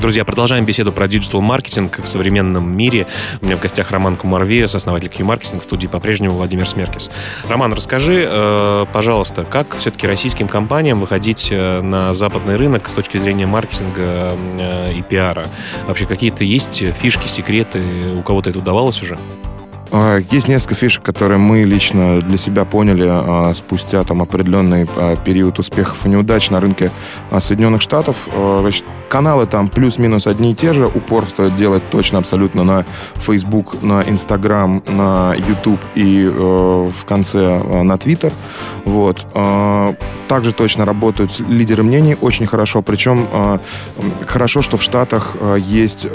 Друзья, 0.00 0.24
продолжаем 0.26 0.66
беседу 0.66 0.92
про 0.92 1.08
диджитал-маркетинг 1.08 2.00
в 2.02 2.06
современном 2.06 2.76
мире. 2.76 3.06
У 3.40 3.46
меня 3.46 3.56
в 3.56 3.60
гостях 3.60 3.90
Роман 3.90 4.16
Кумар 4.16 4.45
Виас, 4.45 4.74
основатель 4.74 5.08
Qmarketing, 5.08 5.62
студии 5.62 5.86
по-прежнему 5.86 6.34
Владимир 6.34 6.68
Смеркис. 6.68 7.10
Роман, 7.48 7.72
расскажи, 7.72 8.28
э, 8.28 8.86
пожалуйста, 8.92 9.44
как 9.44 9.74
все-таки 9.78 10.06
российским 10.06 10.48
компаниям 10.48 11.00
выходить 11.00 11.48
э, 11.50 11.80
на 11.80 12.12
западный 12.12 12.56
рынок 12.56 12.88
с 12.88 12.92
точки 12.92 13.16
зрения 13.16 13.46
маркетинга 13.46 14.34
э, 14.58 14.92
и 14.92 15.02
пиара? 15.02 15.46
Вообще 15.86 16.04
какие-то 16.04 16.44
есть 16.44 16.84
фишки, 16.94 17.26
секреты? 17.26 17.80
У 18.16 18.22
кого-то 18.22 18.50
это 18.50 18.58
удавалось 18.58 19.02
уже? 19.02 19.18
А, 19.92 20.18
есть 20.30 20.48
несколько 20.48 20.74
фишек, 20.74 21.02
которые 21.02 21.38
мы 21.38 21.62
лично 21.62 22.20
для 22.20 22.36
себя 22.36 22.64
поняли 22.64 23.06
а, 23.08 23.54
спустя 23.54 24.02
там 24.02 24.22
определенный 24.22 24.86
а, 24.96 25.16
период 25.16 25.58
успехов 25.58 26.04
и 26.04 26.08
неудач 26.08 26.50
на 26.50 26.60
рынке 26.60 26.90
Соединенных 27.38 27.82
Штатов. 27.82 28.28
Значит, 28.60 28.84
каналы 29.08 29.46
там 29.46 29.68
плюс-минус 29.68 30.26
одни 30.26 30.52
и 30.52 30.54
те 30.54 30.72
же. 30.72 30.86
Упор 30.86 31.28
стоит 31.28 31.56
делать 31.56 31.82
точно 31.90 32.18
абсолютно 32.18 32.64
на 32.64 32.84
Facebook, 33.16 33.82
на 33.82 34.02
Instagram, 34.02 34.82
на 34.86 35.34
YouTube 35.34 35.80
и 35.94 36.24
э, 36.24 36.30
в 36.30 37.04
конце 37.04 37.62
на 37.82 37.94
Twitter. 37.94 38.32
Вот. 38.84 39.26
Также 40.28 40.52
точно 40.52 40.84
работают 40.84 41.38
лидеры 41.40 41.82
мнений 41.82 42.16
очень 42.20 42.46
хорошо. 42.46 42.82
Причем 42.82 43.26
хорошо, 44.26 44.62
что 44.62 44.76
в 44.76 44.82
Штатах 44.82 45.36
есть 45.58 46.06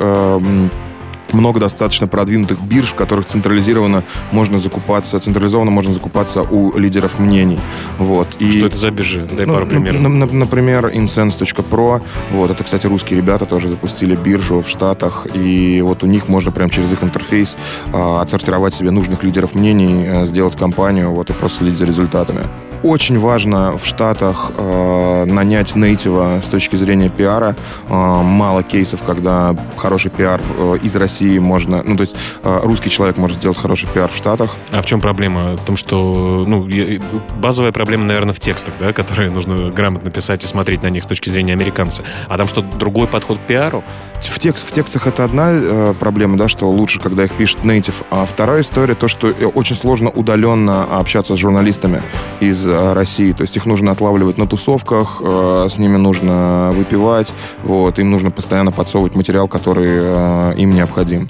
много 1.33 1.59
достаточно 1.59 2.07
продвинутых 2.07 2.61
бирж, 2.61 2.91
в 2.91 2.95
которых 2.95 3.25
централизованно 3.25 4.03
можно 4.31 4.59
закупаться, 4.59 5.19
централизованно 5.19 5.71
можно 5.71 5.93
закупаться 5.93 6.41
у 6.41 6.77
лидеров 6.77 7.19
мнений. 7.19 7.59
Вот. 7.97 8.27
И, 8.39 8.51
Что 8.51 8.67
это 8.67 8.77
за 8.77 8.91
биржи? 8.91 9.27
Дай 9.31 9.45
ну, 9.45 9.53
пару 9.53 9.67
примеров. 9.67 10.01
Например, 10.01 10.87
incense.pro. 10.87 12.01
Вот, 12.31 12.51
это, 12.51 12.63
кстати, 12.63 12.87
русские 12.87 13.17
ребята 13.17 13.45
тоже 13.45 13.69
запустили 13.69 14.15
биржу 14.15 14.61
в 14.61 14.69
Штатах, 14.69 15.27
и 15.33 15.81
вот 15.81 16.03
у 16.03 16.07
них 16.07 16.27
можно 16.27 16.51
прямо 16.51 16.69
через 16.69 16.91
их 16.91 17.03
интерфейс 17.03 17.57
а, 17.93 18.21
отсортировать 18.21 18.73
себе 18.73 18.91
нужных 18.91 19.23
лидеров 19.23 19.55
мнений, 19.55 20.05
а, 20.07 20.25
сделать 20.25 20.55
компанию, 20.55 21.11
вот, 21.11 21.29
и 21.29 21.33
просто 21.33 21.59
следить 21.59 21.77
за 21.77 21.85
результатами. 21.85 22.41
Очень 22.83 23.19
важно 23.19 23.77
в 23.77 23.85
Штатах 23.85 24.51
э, 24.57 25.25
нанять 25.25 25.75
нейтива 25.75 26.41
с 26.43 26.47
точки 26.47 26.75
зрения 26.75 27.09
пиара. 27.09 27.55
Э, 27.87 27.93
мало 27.93 28.63
кейсов, 28.63 29.03
когда 29.03 29.55
хороший 29.77 30.11
пиар 30.11 30.41
э, 30.57 30.77
из 30.81 30.95
России 30.95 31.37
можно... 31.39 31.83
Ну, 31.83 31.95
то 31.95 32.01
есть 32.01 32.15
э, 32.43 32.59
русский 32.63 32.89
человек 32.89 33.17
может 33.17 33.37
сделать 33.37 33.57
хороший 33.57 33.87
пиар 33.89 34.09
в 34.09 34.15
Штатах. 34.15 34.55
А 34.71 34.81
в 34.81 34.85
чем 34.85 35.01
проблема? 35.01 35.55
В 35.55 35.65
том, 35.65 35.77
что 35.77 36.45
ну, 36.47 36.67
базовая 37.39 37.71
проблема, 37.71 38.05
наверное, 38.05 38.33
в 38.33 38.39
текстах, 38.39 38.75
да, 38.79 38.93
которые 38.93 39.29
нужно 39.29 39.69
грамотно 39.69 40.11
писать 40.11 40.43
и 40.43 40.47
смотреть 40.47 40.83
на 40.83 40.87
них 40.87 41.03
с 41.03 41.07
точки 41.07 41.29
зрения 41.29 41.53
американца. 41.53 42.03
А 42.27 42.37
там 42.37 42.47
что, 42.47 42.61
другой 42.61 43.07
подход 43.07 43.37
к 43.37 43.41
пиару? 43.41 43.83
В, 44.21 44.39
текст, 44.39 44.69
в 44.69 44.73
текстах 44.73 45.07
это 45.07 45.23
одна 45.23 45.51
э, 45.51 45.93
проблема, 45.99 46.37
да, 46.37 46.47
что 46.47 46.69
лучше, 46.69 46.99
когда 46.99 47.23
их 47.23 47.33
пишет 47.33 47.63
нейтив. 47.63 48.03
А 48.09 48.25
вторая 48.25 48.61
история, 48.61 48.95
то, 48.95 49.07
что 49.07 49.27
э, 49.27 49.45
очень 49.45 49.75
сложно 49.75 50.09
удаленно 50.09 50.83
общаться 50.83 51.35
с 51.35 51.39
журналистами 51.39 52.03
из 52.39 52.65
России. 52.71 53.31
То 53.31 53.41
есть 53.41 53.55
их 53.55 53.65
нужно 53.65 53.91
отлавливать 53.91 54.37
на 54.37 54.47
тусовках, 54.47 55.21
э, 55.21 55.67
с 55.69 55.77
ними 55.77 55.97
нужно 55.97 56.71
выпивать, 56.73 57.33
вот, 57.63 57.99
им 57.99 58.11
нужно 58.11 58.31
постоянно 58.31 58.71
подсовывать 58.71 59.15
материал, 59.15 59.47
который 59.47 59.89
э, 59.89 60.53
им 60.57 60.71
необходим. 60.71 61.27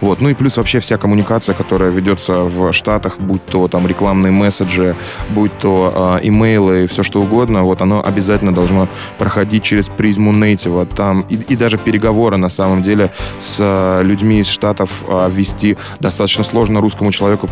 Вот. 0.00 0.20
Ну 0.20 0.30
и 0.30 0.34
плюс 0.34 0.56
вообще 0.56 0.80
вся 0.80 0.96
коммуникация, 0.96 1.54
которая 1.54 1.90
ведется 1.90 2.42
в 2.42 2.72
Штатах, 2.72 3.18
будь 3.18 3.44
то 3.44 3.68
там 3.68 3.86
рекламные 3.86 4.32
месседжи, 4.32 4.96
будь 5.30 5.56
то 5.58 6.18
э, 6.22 6.26
имейлы 6.26 6.84
и 6.84 6.86
все 6.86 7.02
что 7.02 7.20
угодно, 7.20 7.62
вот 7.62 7.82
оно 7.82 8.02
обязательно 8.04 8.54
должно 8.54 8.88
проходить 9.18 9.62
через 9.62 9.86
призму 9.86 10.32
нейтива. 10.32 10.86
Там 10.86 11.22
и, 11.22 11.34
и 11.34 11.56
даже 11.56 11.78
переговоры 11.78 12.36
на 12.38 12.48
самом 12.48 12.82
деле 12.82 13.12
с 13.40 13.56
э, 13.58 14.02
людьми 14.02 14.40
из 14.40 14.48
Штатов 14.48 15.04
э, 15.06 15.28
вести 15.30 15.76
достаточно 16.00 16.44
сложно 16.44 16.80
русскому 16.80 17.12
человеку 17.12 17.48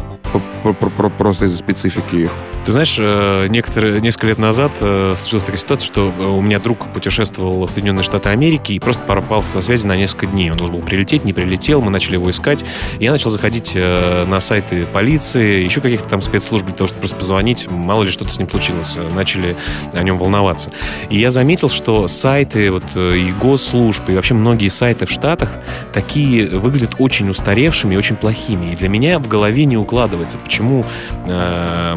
просто 1.19 1.47
из-за 1.47 1.59
специфики 1.59 2.17
их. 2.17 2.33
Ты 2.69 2.73
знаешь, 2.73 2.99
э, 3.01 3.47
некоторые, 3.49 3.99
несколько 4.03 4.27
лет 4.27 4.37
назад 4.37 4.77
э, 4.83 5.15
случилась 5.17 5.45
такая 5.45 5.59
ситуация, 5.59 5.87
что 5.87 6.13
э, 6.15 6.23
у 6.23 6.43
меня 6.43 6.59
друг 6.59 6.93
путешествовал 6.93 7.65
в 7.65 7.71
Соединенные 7.71 8.03
Штаты 8.03 8.29
Америки 8.29 8.75
и 8.75 8.79
просто 8.79 9.03
пропал 9.05 9.43
со 9.43 9.63
связи 9.63 9.87
на 9.87 9.97
несколько 9.97 10.27
дней. 10.27 10.51
Он 10.51 10.59
должен 10.59 10.77
был 10.77 10.83
прилететь, 10.83 11.25
не 11.25 11.33
прилетел, 11.33 11.81
мы 11.81 11.91
начали 11.91 12.17
его 12.17 12.29
искать. 12.29 12.67
Я 13.01 13.13
начал 13.13 13.31
заходить 13.31 13.75
на 13.75 14.39
сайты 14.41 14.85
полиции, 14.85 15.63
еще 15.63 15.81
каких-то 15.81 16.11
там 16.11 16.21
спецслужб 16.21 16.67
для 16.67 16.75
того, 16.75 16.89
чтобы 16.89 17.01
просто 17.01 17.17
позвонить, 17.17 17.71
мало 17.71 18.03
ли 18.03 18.11
что-то 18.11 18.33
с 18.33 18.39
ним 18.39 18.51
случилось. 18.51 18.99
Начали 19.15 19.57
о 19.95 20.03
нем 20.03 20.19
волноваться. 20.19 20.71
И 21.09 21.19
я 21.19 21.31
заметил, 21.31 21.71
что 21.71 22.07
сайты 22.07 22.71
вот, 22.71 22.85
и 22.97 23.33
госслужб, 23.41 24.11
и 24.11 24.15
вообще 24.15 24.35
многие 24.35 24.69
сайты 24.69 25.07
в 25.07 25.11
Штатах 25.11 25.57
такие 25.95 26.47
выглядят 26.49 26.97
очень 26.99 27.31
устаревшими 27.31 27.95
и 27.95 27.97
очень 27.97 28.17
плохими. 28.17 28.73
И 28.73 28.77
для 28.77 28.91
меня 28.91 29.19
в 29.19 29.27
голове 29.27 29.65
не 29.65 29.79
укладывается, 29.79 30.18
почему 30.45 30.85
э, 31.27 31.97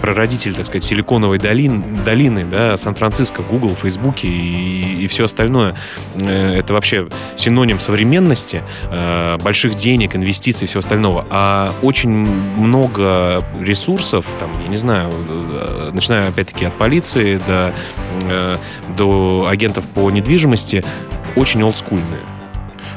прародитель, 0.00 0.54
так 0.54 0.66
сказать, 0.66 0.84
силиконовой 0.84 1.38
долин, 1.38 2.02
долины, 2.04 2.44
да, 2.44 2.76
Сан-Франциско, 2.76 3.42
Google, 3.42 3.74
Facebook 3.74 4.24
и, 4.24 5.04
и 5.04 5.06
все 5.06 5.24
остальное, 5.24 5.74
э, 6.16 6.54
это 6.58 6.74
вообще 6.74 7.08
синоним 7.36 7.78
современности, 7.78 8.62
э, 8.90 9.38
больших 9.42 9.74
денег, 9.74 10.16
инвестиций 10.16 10.64
и 10.64 10.68
всего 10.68 10.80
остального. 10.80 11.26
А 11.30 11.72
очень 11.82 12.10
много 12.10 13.44
ресурсов, 13.60 14.26
там, 14.38 14.50
я 14.62 14.68
не 14.68 14.76
знаю, 14.76 15.10
э, 15.12 15.90
начиная 15.92 16.28
опять-таки 16.28 16.64
от 16.66 16.76
полиции 16.78 17.40
до, 17.46 17.72
до 18.96 19.46
агентов 19.48 19.86
по 19.86 20.10
недвижимости, 20.10 20.84
очень 21.36 21.62
олдскульные 21.62 22.31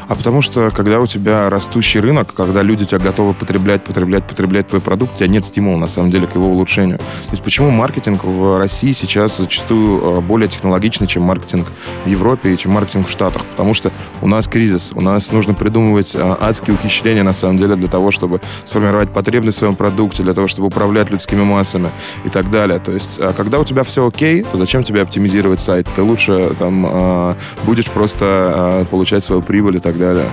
а 0.07 0.15
потому 0.15 0.41
что, 0.41 0.69
когда 0.71 0.99
у 0.99 1.07
тебя 1.07 1.49
растущий 1.49 1.99
рынок, 1.99 2.33
когда 2.33 2.61
люди 2.61 2.85
тебя 2.85 2.99
готовы 2.99 3.33
потреблять, 3.33 3.83
потреблять, 3.83 4.25
потреблять 4.25 4.67
твой 4.67 4.81
продукт, 4.81 5.15
у 5.15 5.17
тебя 5.17 5.27
нет 5.27 5.45
стимула, 5.45 5.77
на 5.77 5.87
самом 5.87 6.11
деле, 6.11 6.27
к 6.27 6.35
его 6.35 6.47
улучшению. 6.47 6.97
То 6.99 7.31
есть 7.31 7.43
почему 7.43 7.71
маркетинг 7.71 8.23
в 8.23 8.57
России 8.57 8.91
сейчас 8.91 9.37
зачастую 9.37 10.17
э, 10.17 10.21
более 10.21 10.47
технологичный, 10.47 11.07
чем 11.07 11.23
маркетинг 11.23 11.67
в 12.05 12.09
Европе 12.09 12.53
и 12.53 12.57
чем 12.57 12.73
маркетинг 12.73 13.07
в 13.07 13.11
Штатах? 13.11 13.45
Потому 13.45 13.73
что 13.73 13.91
у 14.21 14.27
нас 14.27 14.47
кризис, 14.47 14.91
у 14.93 15.01
нас 15.01 15.31
нужно 15.31 15.53
придумывать 15.53 16.15
э, 16.15 16.35
адские 16.39 16.75
ухищрения, 16.75 17.23
на 17.23 17.33
самом 17.33 17.57
деле, 17.57 17.75
для 17.75 17.87
того, 17.87 18.11
чтобы 18.11 18.41
сформировать 18.65 19.11
потребность 19.11 19.57
в 19.57 19.59
своем 19.59 19.75
продукте, 19.75 20.23
для 20.23 20.33
того, 20.33 20.47
чтобы 20.47 20.67
управлять 20.67 21.09
людскими 21.09 21.43
массами 21.43 21.89
и 22.23 22.29
так 22.29 22.51
далее. 22.51 22.79
То 22.79 22.91
есть, 22.91 23.17
э, 23.17 23.33
когда 23.35 23.59
у 23.59 23.63
тебя 23.63 23.83
все 23.83 24.07
окей, 24.07 24.43
то 24.43 24.57
зачем 24.57 24.83
тебе 24.83 25.01
оптимизировать 25.01 25.59
сайт? 25.59 25.87
Ты 25.95 26.03
лучше 26.03 26.53
там 26.59 27.35
будешь 27.63 27.85
просто 27.85 28.85
получать 28.91 29.23
свою 29.23 29.41
прибыль 29.41 29.77
и 29.77 29.79
так 29.79 29.94
так 29.95 30.07
далее. 30.07 30.31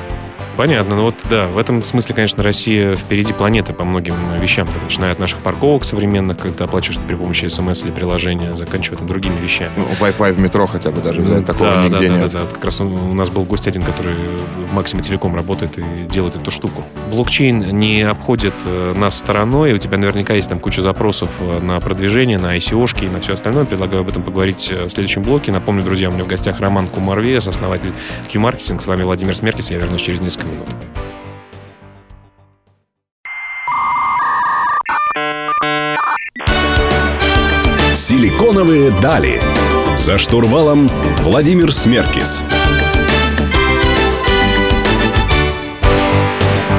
Понятно. 0.56 0.96
Ну 0.96 1.02
вот, 1.04 1.14
да, 1.30 1.46
в 1.46 1.58
этом 1.58 1.82
смысле, 1.82 2.14
конечно, 2.14 2.42
Россия 2.42 2.94
впереди 2.94 3.32
планеты 3.32 3.72
по 3.72 3.84
многим 3.84 4.14
вещам. 4.40 4.66
Так, 4.66 4.82
начиная 4.82 5.12
от 5.12 5.18
наших 5.18 5.38
парковок 5.40 5.84
современных, 5.84 6.38
когда 6.38 6.64
оплачиваешь 6.64 7.00
при 7.06 7.14
помощи 7.14 7.46
смс 7.46 7.84
или 7.84 7.90
приложения, 7.90 8.54
заканчивая 8.54 8.98
там 8.98 9.08
другими 9.08 9.38
вещами. 9.40 9.72
Ну, 9.76 9.86
Wi-Fi 10.00 10.32
в 10.32 10.38
метро 10.38 10.66
хотя 10.66 10.90
бы 10.90 11.00
даже 11.00 11.20
взять, 11.20 11.46
такого 11.46 11.70
да, 11.70 11.84
нигде 11.84 12.08
да, 12.08 12.16
нет. 12.16 12.32
Да, 12.32 12.40
да, 12.40 12.44
да. 12.44 12.50
Как 12.52 12.64
раз 12.64 12.80
у 12.80 13.14
нас 13.14 13.30
был 13.30 13.44
гость 13.44 13.66
один, 13.66 13.82
который 13.82 14.14
в 14.70 14.74
Максиме 14.74 15.02
Телеком 15.02 15.34
работает 15.34 15.78
и 15.78 15.82
делает 16.08 16.36
эту 16.36 16.50
штуку. 16.50 16.84
Блокчейн 17.10 17.58
не 17.78 18.02
обходит 18.02 18.54
э, 18.64 18.94
нас 18.96 19.16
стороной. 19.16 19.72
У 19.72 19.78
тебя 19.78 19.98
наверняка 19.98 20.34
есть 20.34 20.48
там 20.48 20.58
куча 20.58 20.82
запросов 20.82 21.30
э, 21.40 21.60
на 21.60 21.78
продвижение, 21.80 22.38
на 22.38 22.56
ICO-шки 22.56 23.06
и 23.06 23.08
на 23.08 23.20
все 23.20 23.34
остальное. 23.34 23.64
Предлагаю 23.64 24.02
об 24.02 24.08
этом 24.08 24.22
поговорить 24.22 24.72
э, 24.72 24.84
в 24.84 24.90
следующем 24.90 25.22
блоке. 25.22 25.52
Напомню, 25.52 25.82
друзья, 25.82 26.08
у 26.08 26.12
меня 26.12 26.24
в 26.24 26.28
гостях 26.28 26.60
Роман 26.60 26.86
Кумарвес, 26.88 27.46
основатель 27.46 27.92
Q-Marketing. 28.32 28.80
С 28.80 28.86
вами 28.86 29.02
Владимир 29.02 29.36
Смеркис. 29.36 29.70
Я 29.70 29.78
вернусь 29.78 30.02
через 30.02 30.20
несколько 30.20 30.41
минут. 30.44 30.68
Силиконовые 37.96 38.90
дали. 39.00 39.40
За 39.98 40.18
штурвалом 40.18 40.90
Владимир 41.22 41.72
Смеркис. 41.72 42.42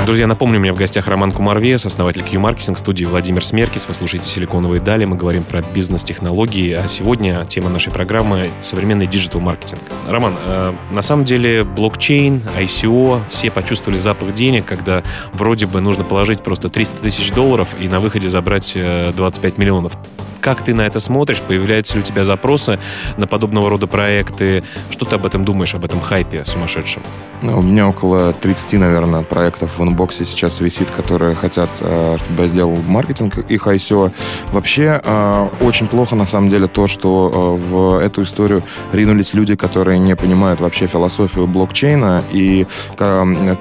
Друзья, 0.06 0.28
напомню, 0.28 0.60
у 0.60 0.62
меня 0.62 0.74
в 0.74 0.78
гостях 0.78 1.08
Роман 1.08 1.32
Кумар 1.32 1.59
Виас, 1.59 1.86
основатель 1.86 2.24
Qmarketing 2.24 2.76
студии 2.76 3.06
Владимир 3.06 3.44
Смеркис. 3.46 3.88
Вы 3.88 3.94
слушаете 3.94 4.28
«Силиконовые 4.28 4.82
дали». 4.82 5.06
Мы 5.06 5.16
говорим 5.16 5.44
про 5.44 5.62
бизнес-технологии. 5.62 6.74
А 6.74 6.90
сегодня 6.90 7.46
тема 7.46 7.70
нашей 7.70 7.94
программы— 7.94 8.52
современный 8.60 9.08
диджитал-маркетинг. 9.08 9.80
Роман, 10.10 10.36
э, 10.38 10.74
на 10.92 11.02
самом 11.02 11.24
деле 11.24 11.64
блокчейн, 11.64 12.42
ICO, 12.60 13.22
все 13.30 13.50
почувствовали 13.50 13.98
запах 13.98 14.34
денег, 14.34 14.66
когда 14.66 15.04
вроде 15.32 15.68
бы 15.68 15.80
нужно 15.80 16.04
положить 16.04 16.44
просто 16.44 16.68
300 16.68 16.98
тысяч 16.98 17.32
долларов 17.32 17.74
и 17.80 17.88
на 17.88 18.02
выходе 18.02 18.28
забрать 18.28 18.74
25 18.74 19.58
э, 19.58 19.62
миллионов. 19.62 19.98
Как 20.44 20.62
ты 20.62 20.74
на 20.74 20.82
это 20.82 21.00
смотришь? 21.00 21.42
Появляются 21.42 21.94
ли 21.94 22.02
у 22.02 22.04
тебя 22.04 22.26
запросы 22.26 22.78
на 23.16 23.28
подобного 23.28 23.70
рода 23.70 23.88
проекты? 23.88 24.62
Что 24.90 25.06
ты 25.06 25.16
об 25.16 25.26
этом 25.26 25.46
думаешь, 25.46 25.74
об 25.74 25.86
этом 25.86 26.02
хайпе 26.02 26.44
сумасшедшем? 26.44 27.02
Ну, 27.42 27.60
у 27.60 27.62
меня 27.62 27.88
около 27.88 28.34
30, 28.34 28.74
наверное, 28.74 29.22
проектов 29.24 29.78
в 29.78 29.84
инбоксе 29.84 30.26
сейчас 30.26 30.60
висит, 30.60 30.92
которые 30.92 31.36
хотят, 31.36 31.70
э, 31.80 32.18
чтобы 32.18 32.44
я 32.44 32.48
сделал 32.48 32.78
маркетинг 32.88 33.38
их 33.38 33.68
ICO. 33.68 34.12
Вообще, 34.52 35.02
э, 35.04 35.48
очень 35.62 35.88
плохо, 35.88 36.16
на 36.16 36.26
самом 36.26 36.50
деле, 36.50 36.68
то, 36.68 36.88
что 36.88 37.58
э, 37.60 37.70
в 37.70 38.00
эту 38.02 38.24
историю 38.24 38.64
ринулись 38.92 39.34
люди, 39.34 39.56
которые 39.56 39.98
не 39.98 40.16
понимают 40.16 40.60
вообще 40.60 40.88
философию 40.88 41.48
блокчейна, 41.48 42.24
и 42.32 42.66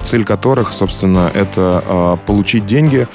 цель 0.02 0.24
которых, 0.24 0.72
собственно, 0.72 1.30
это 1.34 2.18
получить 2.26 2.66
деньги, 2.66 3.06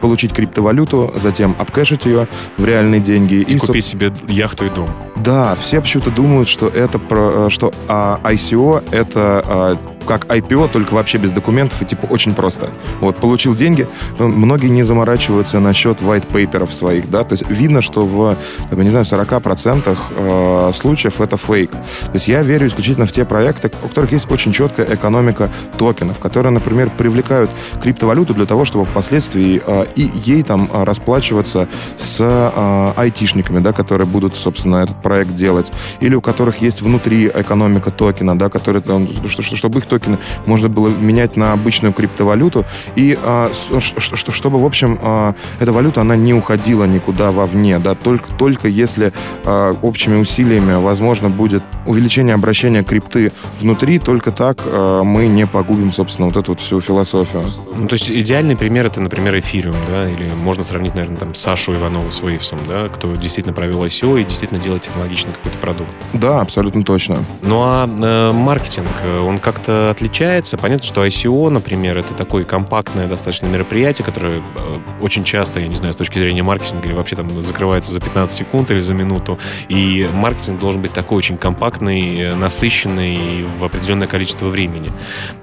получить 0.00 0.32
криптовалюту, 0.32 1.12
затем 1.16 1.56
обкэшить 1.58 2.06
ее, 2.06 2.28
в 2.56 2.64
реальные 2.64 3.00
деньги. 3.00 3.34
И, 3.34 3.54
и 3.54 3.58
купить 3.58 3.84
себе 3.84 4.12
яхту 4.28 4.66
и 4.66 4.70
дом. 4.70 4.88
Да, 5.16 5.54
все 5.54 5.80
почему-то 5.80 6.10
думают, 6.10 6.48
что 6.48 6.68
это 6.68 6.98
про, 6.98 7.46
э, 7.46 7.50
что 7.50 7.72
а, 7.88 8.20
ICO 8.24 8.82
это 8.90 9.42
а, 9.46 9.78
как 10.04 10.26
IPO, 10.26 10.70
только 10.70 10.94
вообще 10.94 11.18
без 11.18 11.30
документов 11.30 11.80
и 11.82 11.84
типа 11.84 12.06
очень 12.06 12.34
просто. 12.34 12.70
Вот, 13.00 13.16
получил 13.16 13.54
деньги, 13.54 13.86
многие 14.18 14.68
не 14.68 14.82
заморачиваются 14.82 15.60
насчет 15.60 16.00
white 16.00 16.26
paperов 16.28 16.72
своих, 16.72 17.10
да, 17.10 17.24
то 17.24 17.32
есть 17.32 17.48
видно, 17.48 17.82
что 17.82 18.06
в, 18.06 18.36
там, 18.70 18.78
я 18.78 18.84
не 18.84 18.90
знаю, 18.90 19.04
40% 19.04 19.98
э, 20.10 20.72
случаев 20.74 21.20
это 21.20 21.36
фейк. 21.36 21.70
То 21.70 22.14
есть 22.14 22.28
я 22.28 22.42
верю 22.42 22.66
исключительно 22.66 23.06
в 23.06 23.12
те 23.12 23.24
проекты, 23.24 23.70
у 23.82 23.88
которых 23.88 24.12
есть 24.12 24.30
очень 24.30 24.52
четкая 24.52 24.86
экономика 24.94 25.50
токенов, 25.78 26.18
которые, 26.18 26.52
например, 26.52 26.90
привлекают 26.90 27.50
криптовалюту 27.82 28.34
для 28.34 28.46
того, 28.46 28.64
чтобы 28.64 28.84
впоследствии 28.84 29.62
э, 29.64 29.86
и 29.96 30.10
ей 30.24 30.42
там 30.42 30.68
расплачиваться 30.72 31.68
с 31.98 32.18
э, 32.20 32.92
айтишниками, 32.96 33.60
да, 33.60 33.72
которые 33.72 34.06
будут, 34.06 34.36
собственно, 34.36 34.76
этот 34.76 35.00
проект 35.02 35.34
делать, 35.34 35.72
или 36.00 36.14
у 36.14 36.20
которых 36.20 36.58
есть 36.58 36.82
внутри 36.82 37.28
экономика 37.28 37.90
токена, 37.90 38.38
да, 38.38 38.48
которые 38.48 38.82
там, 38.82 39.08
чтобы 39.28 39.78
их 39.78 39.86
токены 39.98 40.18
можно 40.46 40.68
было 40.68 40.88
менять 40.88 41.36
на 41.36 41.52
обычную 41.52 41.92
криптовалюту, 41.92 42.64
и 42.96 43.16
а, 43.22 43.50
чтобы, 43.78 44.60
в 44.60 44.64
общем, 44.64 44.98
а, 45.02 45.34
эта 45.60 45.72
валюта, 45.72 46.00
она 46.00 46.16
не 46.16 46.34
уходила 46.34 46.84
никуда 46.84 47.30
вовне, 47.30 47.78
да, 47.78 47.94
только, 47.94 48.32
только 48.34 48.68
если 48.68 49.12
а, 49.44 49.76
общими 49.82 50.16
усилиями 50.16 50.74
возможно 50.74 51.28
будет 51.28 51.62
увеличение 51.86 52.34
обращения 52.34 52.82
крипты 52.82 53.32
внутри, 53.60 53.98
только 53.98 54.30
так 54.30 54.58
мы 54.64 55.26
не 55.26 55.46
погубим, 55.46 55.92
собственно, 55.92 56.26
вот 56.26 56.36
эту 56.36 56.52
вот 56.52 56.60
всю 56.60 56.80
философию. 56.80 57.44
Ну, 57.76 57.86
то 57.86 57.94
есть 57.94 58.10
идеальный 58.10 58.56
пример 58.56 58.86
это, 58.86 59.00
например, 59.00 59.38
эфириум, 59.38 59.76
да, 59.88 60.08
или 60.08 60.30
можно 60.42 60.64
сравнить, 60.64 60.94
наверное, 60.94 61.18
там 61.18 61.34
Сашу 61.34 61.74
Иванова 61.74 62.10
с 62.10 62.22
Вейвсом, 62.22 62.58
да, 62.68 62.88
кто 62.88 63.14
действительно 63.14 63.54
провел 63.54 63.84
ICO 63.84 64.20
и 64.20 64.24
действительно 64.24 64.60
делает 64.60 64.82
технологичный 64.82 65.32
какой-то 65.32 65.58
продукт. 65.58 65.90
Да, 66.12 66.40
абсолютно 66.40 66.82
точно. 66.82 67.18
Ну 67.42 67.60
а 67.62 67.86
э, 67.86 68.32
маркетинг, 68.32 68.88
он 69.22 69.38
как-то 69.38 69.83
отличается? 69.90 70.56
Понятно, 70.56 70.84
что 70.84 71.04
ICO, 71.04 71.48
например, 71.50 71.98
это 71.98 72.14
такое 72.14 72.44
компактное 72.44 73.06
достаточно 73.06 73.46
мероприятие, 73.46 74.04
которое 74.04 74.38
э, 74.40 74.78
очень 75.00 75.24
часто, 75.24 75.60
я 75.60 75.68
не 75.68 75.76
знаю, 75.76 75.92
с 75.92 75.96
точки 75.96 76.18
зрения 76.18 76.42
маркетинга 76.42 76.86
или 76.86 76.94
вообще 76.94 77.16
там 77.16 77.42
закрывается 77.42 77.92
за 77.92 78.00
15 78.00 78.36
секунд 78.36 78.70
или 78.70 78.80
за 78.80 78.94
минуту. 78.94 79.38
И 79.68 80.08
маркетинг 80.12 80.60
должен 80.60 80.82
быть 80.82 80.92
такой 80.92 81.18
очень 81.18 81.36
компактный, 81.36 82.34
насыщенный 82.34 83.46
в 83.58 83.64
определенное 83.64 84.08
количество 84.08 84.46
времени. 84.46 84.90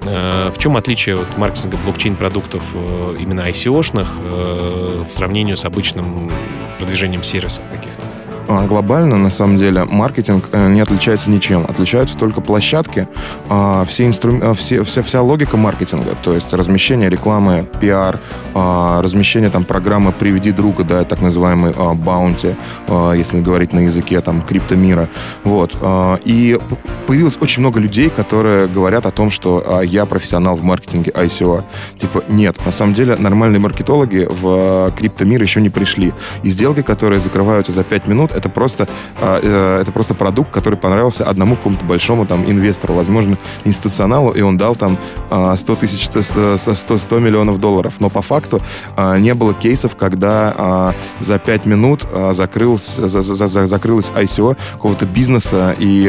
Э, 0.02 0.50
в 0.54 0.58
чем 0.58 0.76
отличие 0.76 1.16
от 1.16 1.38
маркетинга 1.38 1.76
блокчейн-продуктов 1.78 2.62
э, 2.74 3.16
именно 3.20 3.40
ICO-шных 3.40 4.08
в 5.06 5.10
сравнении 5.10 5.54
с 5.54 5.64
обычным 5.64 6.30
продвижением 6.78 7.22
сервисов 7.22 7.61
каких-то? 7.61 7.61
А, 7.61 7.61
глобально, 8.66 9.16
на 9.16 9.30
самом 9.30 9.56
деле, 9.56 9.84
маркетинг 9.84 10.48
э, 10.52 10.68
не 10.68 10.80
отличается 10.80 11.30
ничем. 11.30 11.64
Отличаются 11.68 12.16
только 12.16 12.40
площадки, 12.40 13.08
а, 13.48 13.84
все 13.84 14.06
инстру... 14.06 14.38
А, 14.42 14.54
все, 14.54 14.82
вся, 14.82 15.02
вся 15.02 15.22
логика 15.22 15.56
маркетинга, 15.56 16.16
то 16.22 16.34
есть 16.34 16.52
размещение 16.52 17.08
рекламы, 17.08 17.66
пиар, 17.80 18.18
размещение 18.54 19.50
там 19.50 19.64
программы 19.64 20.12
«Приведи 20.12 20.52
друга», 20.52 20.84
да, 20.84 21.04
так 21.04 21.20
называемый 21.20 21.72
баунти, 21.94 22.56
если 23.14 23.40
говорить 23.40 23.72
на 23.72 23.80
языке 23.80 24.20
там 24.20 24.42
криптомира. 24.42 25.08
Вот. 25.44 25.76
И 26.24 26.58
появилось 27.06 27.38
очень 27.40 27.60
много 27.60 27.80
людей, 27.80 28.10
которые 28.10 28.66
говорят 28.66 29.06
о 29.06 29.10
том, 29.10 29.30
что 29.30 29.80
я 29.82 30.06
профессионал 30.06 30.54
в 30.56 30.62
маркетинге 30.62 31.10
ICO. 31.10 31.64
Типа, 31.98 32.22
нет, 32.28 32.56
на 32.64 32.72
самом 32.72 32.94
деле 32.94 33.16
нормальные 33.16 33.60
маркетологи 33.60 34.28
в 34.30 34.92
криптомир 34.96 35.42
еще 35.42 35.60
не 35.60 35.70
пришли. 35.70 36.12
И 36.42 36.50
сделки, 36.50 36.82
которые 36.82 37.20
закрываются 37.20 37.72
за 37.72 37.84
5 37.84 38.06
минут, 38.06 38.32
это 38.42 38.48
просто, 38.48 38.88
а, 39.20 39.40
э, 39.40 39.82
это 39.82 39.92
просто 39.92 40.14
продукт, 40.14 40.50
который 40.50 40.74
понравился 40.74 41.24
одному 41.24 41.56
какому-то 41.56 41.84
большому 41.84 42.26
там 42.26 42.50
инвестору, 42.50 42.94
возможно, 42.94 43.38
институционалу, 43.64 44.32
и 44.32 44.40
он 44.40 44.56
дал 44.56 44.74
там 44.74 44.98
100 45.30 45.76
тысяч, 45.76 46.06
100, 46.06 46.56
100, 46.56 46.98
100 46.98 47.18
миллионов 47.20 47.58
долларов. 47.58 47.94
Но 48.00 48.10
по 48.10 48.20
факту 48.20 48.60
а, 48.96 49.16
не 49.18 49.34
было 49.34 49.54
кейсов, 49.54 49.94
когда 49.96 50.54
а, 50.56 50.94
за 51.20 51.38
5 51.38 51.66
минут 51.66 52.06
закрылось, 52.32 52.96
за, 52.96 53.22
за, 53.22 53.46
за, 53.46 53.66
закрылось 53.66 54.10
ICO 54.14 54.56
какого-то 54.72 55.06
бизнеса 55.06 55.74
и... 55.78 56.06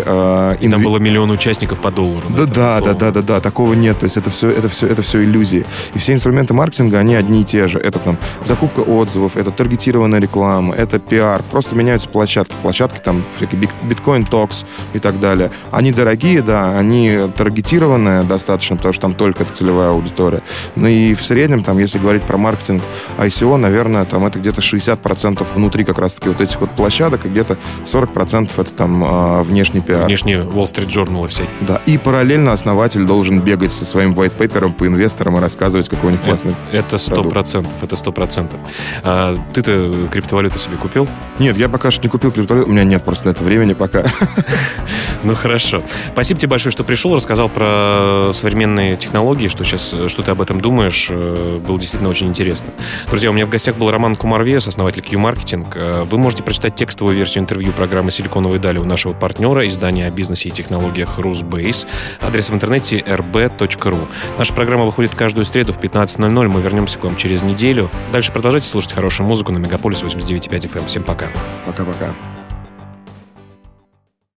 и 0.59 0.69
там 0.69 0.83
было 0.83 0.97
миллион 0.97 1.29
участников 1.29 1.79
по 1.79 1.91
доллару. 1.91 2.23
Да, 2.29 2.45
да, 2.45 2.81
да, 2.81 2.93
да, 2.93 3.11
да, 3.11 3.21
да, 3.21 3.39
такого 3.39 3.73
нет. 3.73 3.99
То 3.99 4.05
есть 4.05 4.17
это 4.17 4.29
все, 4.29 4.49
это 4.49 4.69
все, 4.69 4.87
это 4.87 5.01
все 5.01 5.23
иллюзии. 5.23 5.65
И 5.93 5.99
все 5.99 6.13
инструменты 6.13 6.53
маркетинга, 6.53 6.99
они 6.99 7.15
одни 7.15 7.41
и 7.41 7.43
те 7.43 7.67
же. 7.67 7.79
Это 7.79 7.99
там 7.99 8.17
закупка 8.45 8.79
отзывов, 8.79 9.37
это 9.37 9.51
таргетированная 9.51 10.19
реклама, 10.19 10.73
это 10.75 10.99
пиар. 10.99 11.43
Просто 11.51 11.75
меняются 11.75 12.09
площадки. 12.13 12.55
Площадки 12.61 12.99
там 12.99 13.25
всякие 13.35 13.69
биткоин 13.83 14.23
токс 14.23 14.65
и 14.93 14.99
так 14.99 15.19
далее. 15.19 15.51
Они 15.71 15.91
дорогие, 15.91 16.41
да, 16.41 16.77
они 16.77 17.27
таргетированные 17.35 18.23
достаточно, 18.23 18.77
потому 18.77 18.93
что 18.93 19.01
там 19.01 19.13
только 19.13 19.43
целевая 19.45 19.89
аудитория. 19.89 20.41
Ну 20.75 20.87
и 20.87 21.13
в 21.13 21.23
среднем, 21.23 21.63
там, 21.63 21.79
если 21.79 21.97
говорить 21.97 22.23
про 22.23 22.37
маркетинг 22.37 22.83
ICO, 23.17 23.57
наверное, 23.57 24.05
там 24.05 24.25
это 24.25 24.39
где-то 24.39 24.61
60% 24.61 25.45
внутри 25.55 25.83
как 25.83 25.97
раз-таки 25.97 26.29
вот 26.29 26.39
этих 26.39 26.61
вот 26.61 26.71
площадок, 26.75 27.25
и 27.25 27.29
где-то 27.29 27.57
40% 27.85 28.51
это 28.57 28.71
там 28.71 29.03
а, 29.03 29.43
внешний 29.43 29.81
пиар. 29.81 30.05
Внешний 30.05 30.35
Wall 30.35 30.65
Street 30.65 30.87
Journal 30.87 31.25
и 31.25 31.27
все. 31.27 31.45
Да, 31.61 31.81
и 31.85 31.97
параллельно 31.97 32.53
основатель 32.53 33.05
должен 33.05 33.41
бегать 33.41 33.73
со 33.73 33.85
своим 33.85 34.13
white 34.13 34.37
paper 34.37 34.71
по 34.71 34.85
инвесторам 34.85 35.37
и 35.37 35.39
рассказывать, 35.39 35.89
какой 35.89 36.09
у 36.09 36.11
них 36.11 36.21
классный 36.21 36.55
Это 36.71 36.97
сто 36.99 37.23
процентов, 37.23 37.73
это 37.81 37.95
сто 37.95 38.11
процентов. 38.11 38.59
А, 39.03 39.35
ты-то 39.53 39.91
криптовалюту 40.11 40.59
себе 40.59 40.77
купил? 40.77 41.07
Нет, 41.39 41.57
я 41.57 41.69
пока 41.69 41.89
что 41.89 42.02
не 42.03 42.09
купил 42.09 42.31
криптовалюту. 42.31 42.69
У 42.69 42.73
меня 42.73 42.83
нет 42.83 43.03
просто 43.03 43.27
на 43.27 43.31
это 43.31 43.43
времени 43.43 43.73
пока. 43.73 44.05
Ну 45.23 45.35
хорошо. 45.35 45.81
Спасибо 46.11 46.37
тебе 46.37 46.49
большое, 46.49 46.71
что 46.71 46.83
пришел, 46.83 47.15
рассказал 47.15 47.47
про 47.47 48.31
современные 48.33 48.97
технологии, 48.97 49.47
что 49.47 49.63
сейчас, 49.63 49.95
что 50.07 50.21
ты 50.21 50.31
об 50.31 50.41
этом 50.41 50.59
думаешь. 50.59 51.07
Э, 51.09 51.61
было 51.65 51.79
действительно 51.79 52.09
очень 52.09 52.27
интересно. 52.27 52.71
Друзья, 53.07 53.29
у 53.29 53.33
меня 53.33 53.45
в 53.45 53.49
гостях 53.49 53.77
был 53.77 53.89
Роман 53.89 54.17
Кумарвес, 54.17 54.67
основатель 54.67 55.01
Q-Marketing. 55.01 55.65
Э, 55.75 56.03
вы 56.03 56.17
можете 56.17 56.43
прочитать 56.43 56.75
текстовую 56.75 57.15
версию 57.15 57.43
интервью 57.43 57.71
программы 57.71 58.11
«Силиконовые 58.11 58.59
дали» 58.59 58.79
у 58.79 58.83
нашего 58.83 59.13
партнера, 59.13 59.65
издания 59.65 60.07
о 60.07 60.11
бизнесе 60.11 60.49
и 60.49 60.51
технологиях 60.51 61.17
Rusbase. 61.17 61.87
Адрес 62.21 62.49
в 62.49 62.53
интернете 62.53 62.97
rb.ru. 62.99 64.07
Наша 64.37 64.53
программа 64.53 64.83
выходит 64.83 65.15
каждую 65.15 65.45
среду 65.45 65.71
в 65.71 65.77
15.00. 65.77 66.47
Мы 66.49 66.61
вернемся 66.61 66.99
к 66.99 67.03
вам 67.05 67.15
через 67.15 67.43
неделю. 67.43 67.89
Дальше 68.11 68.33
продолжайте 68.33 68.67
слушать 68.67 68.91
хорошую 68.91 69.25
музыку 69.25 69.53
на 69.53 69.57
Мегаполис 69.59 70.03
89.5 70.03 70.49
FM. 70.49 70.85
Всем 70.85 71.03
пока. 71.03 71.29
Пока-пока. 71.65 71.92
Okay. 71.93 72.32